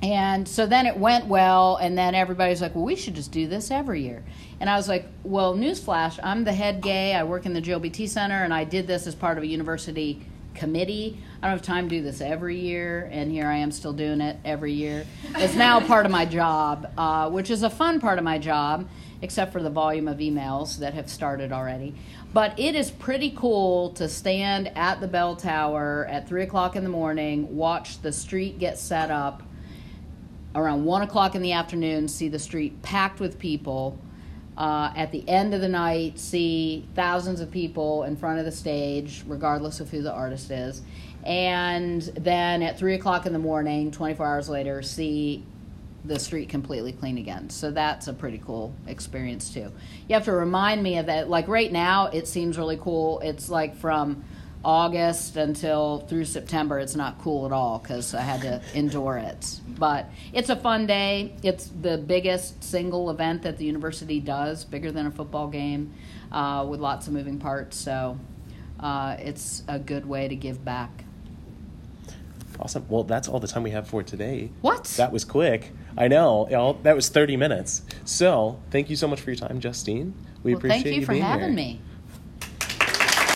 And 0.04 0.46
so 0.46 0.66
then 0.66 0.86
it 0.86 0.98
went 0.98 1.28
well, 1.28 1.78
and 1.78 1.98
then 1.98 2.14
everybody's 2.14 2.62
like, 2.62 2.76
well, 2.76 2.84
we 2.84 2.98
should 2.98 3.16
just 3.16 3.32
do 3.32 3.48
this 3.48 3.72
every 3.72 4.02
year. 4.02 4.22
And 4.60 4.70
I 4.70 4.76
was 4.76 4.90
like, 4.90 5.08
well, 5.24 5.56
newsflash, 5.56 6.20
I'm 6.22 6.44
the 6.44 6.52
head 6.52 6.82
gay. 6.82 7.14
I 7.14 7.24
work 7.24 7.46
in 7.46 7.54
the 7.54 7.62
GLBT 7.62 8.10
Center, 8.10 8.44
and 8.44 8.54
I 8.54 8.66
did 8.66 8.86
this 8.86 9.08
as 9.08 9.16
part 9.16 9.38
of 9.38 9.46
a 9.46 9.48
university 9.48 10.26
committee. 10.56 11.20
I 11.42 11.48
don't 11.48 11.58
have 11.58 11.66
time 11.66 11.90
to 11.90 11.96
do 11.98 12.02
this 12.02 12.22
every 12.22 12.58
year, 12.58 13.10
and 13.12 13.32
here 13.32 13.48
I 13.48 13.58
am 13.58 13.72
still 13.72 13.94
doing 13.94 14.22
it 14.22 14.38
every 14.44 14.74
year. 14.74 15.06
It's 15.36 15.56
now 15.56 15.80
part 15.80 16.06
of 16.06 16.12
my 16.12 16.26
job, 16.26 16.92
uh, 16.98 17.30
which 17.30 17.50
is 17.50 17.64
a 17.64 17.70
fun 17.70 18.00
part 18.00 18.18
of 18.18 18.24
my 18.24 18.38
job 18.38 18.88
except 19.22 19.52
for 19.52 19.62
the 19.62 19.70
volume 19.70 20.08
of 20.08 20.18
emails 20.18 20.78
that 20.80 20.94
have 20.94 21.10
started 21.10 21.52
already. 21.52 21.96
But 22.34 22.60
it 22.60 22.76
is 22.76 22.92
pretty 22.92 23.32
cool 23.32 23.92
to 23.92 24.10
stand 24.10 24.72
at 24.76 25.00
the 25.00 25.08
bell 25.08 25.36
tower 25.36 26.06
at 26.10 26.28
three 26.28 26.44
o'clock 26.44 26.76
in 26.76 26.84
the 26.84 26.90
morning, 26.90 27.56
watch 27.56 28.02
the 28.02 28.12
street 28.12 28.60
get 28.60 28.78
set 28.78 29.10
up. 29.10 29.42
Around 30.54 30.86
one 30.86 31.02
o'clock 31.02 31.36
in 31.36 31.42
the 31.42 31.52
afternoon, 31.52 32.08
see 32.08 32.30
the 32.30 32.40
street 32.40 32.82
packed 32.82 33.20
with 33.20 33.40
people. 33.40 34.00
Uh, 34.58 34.92
at 34.96 35.12
the 35.12 35.28
end 35.28 35.54
of 35.54 35.62
the 35.62 35.68
night, 35.68 36.18
see 36.18 36.88
thousands 36.96 37.42
of 37.42 37.52
people 37.52 38.04
in 38.04 38.16
front 38.16 38.40
of 38.40 38.46
the 38.46 38.52
stage, 38.52 39.24
regardless 39.28 39.80
of 39.80 39.90
who 39.90 40.02
the 40.02 40.12
artist 40.12 40.50
is. 40.50 40.82
And 41.26 42.02
then 42.02 42.62
at 42.62 42.78
three 42.78 42.94
o'clock 42.94 43.26
in 43.26 43.34
the 43.34 43.40
morning, 43.40 43.92
24 43.92 44.26
hours 44.26 44.48
later, 44.50 44.82
see 44.82 45.44
the 46.06 46.20
street 46.20 46.50
completely 46.50 46.92
clean 46.92 47.18
again. 47.18 47.50
So 47.50 47.72
that's 47.72 48.08
a 48.08 48.14
pretty 48.14 48.38
cool 48.38 48.74
experience 48.88 49.52
too. 49.54 49.72
You 50.08 50.14
have 50.14 50.26
to 50.26 50.32
remind 50.32 50.84
me 50.84 51.00
of 51.00 51.08
that. 51.08 51.30
Like 51.30 51.48
right 51.48 51.72
now, 51.72 52.08
it 52.08 52.28
seems 52.28 52.58
really 52.58 52.78
cool. 52.78 53.20
It's 53.22 53.50
like 53.50 53.76
from 53.76 54.24
August 54.66 55.38
until 55.38 56.00
through 56.00 56.26
September, 56.26 56.80
it's 56.80 56.96
not 56.96 57.20
cool 57.20 57.46
at 57.46 57.52
all 57.52 57.78
because 57.78 58.16
I 58.16 58.22
had 58.22 58.42
to 58.42 58.62
endure 58.74 59.18
it. 59.18 59.62
But 59.68 60.10
it's 60.34 60.50
a 60.50 60.56
fun 60.56 60.88
day. 60.88 61.36
It's 61.44 61.68
the 61.68 62.00
biggest 62.00 62.64
single 62.64 63.12
event 63.12 63.44
that 63.44 63.58
the 63.58 63.66
university 63.66 64.20
does, 64.20 64.66
bigger 64.66 64.92
than 64.92 65.06
a 65.06 65.12
football 65.12 65.48
game, 65.48 65.94
uh, 66.32 66.66
with 66.68 66.80
lots 66.80 67.06
of 67.06 67.14
moving 67.14 67.38
parts. 67.38 67.78
So 67.78 68.20
uh, 68.80 69.18
it's 69.20 69.64
a 69.68 69.78
good 69.78 70.08
way 70.08 70.28
to 70.28 70.36
give 70.36 70.66
back. 70.66 71.06
Awesome. 72.60 72.86
Well, 72.90 73.04
that's 73.04 73.28
all 73.28 73.40
the 73.40 73.48
time 73.48 73.64
we 73.64 73.72
have 73.72 73.88
for 73.88 74.02
today. 74.02 74.50
What? 74.62 74.86
That 74.98 75.12
was 75.12 75.26
quick. 75.26 75.74
I 75.98 76.08
know. 76.08 76.48
Y'all, 76.50 76.74
that 76.84 76.96
was 76.96 77.10
30 77.10 77.38
minutes. 77.38 77.84
So, 78.06 78.60
thank 78.72 78.90
you 78.90 78.96
so 78.96 79.08
much 79.08 79.22
for 79.22 79.30
your 79.30 79.38
time, 79.38 79.60
Justine. 79.60 80.14
We 80.42 80.54
well, 80.54 80.60
appreciate 80.60 80.84
thank 80.84 80.96
you, 80.96 81.06
for 81.06 81.12
being 81.12 81.24
having 81.24 81.48
here. 81.48 81.56
me. 81.56 81.82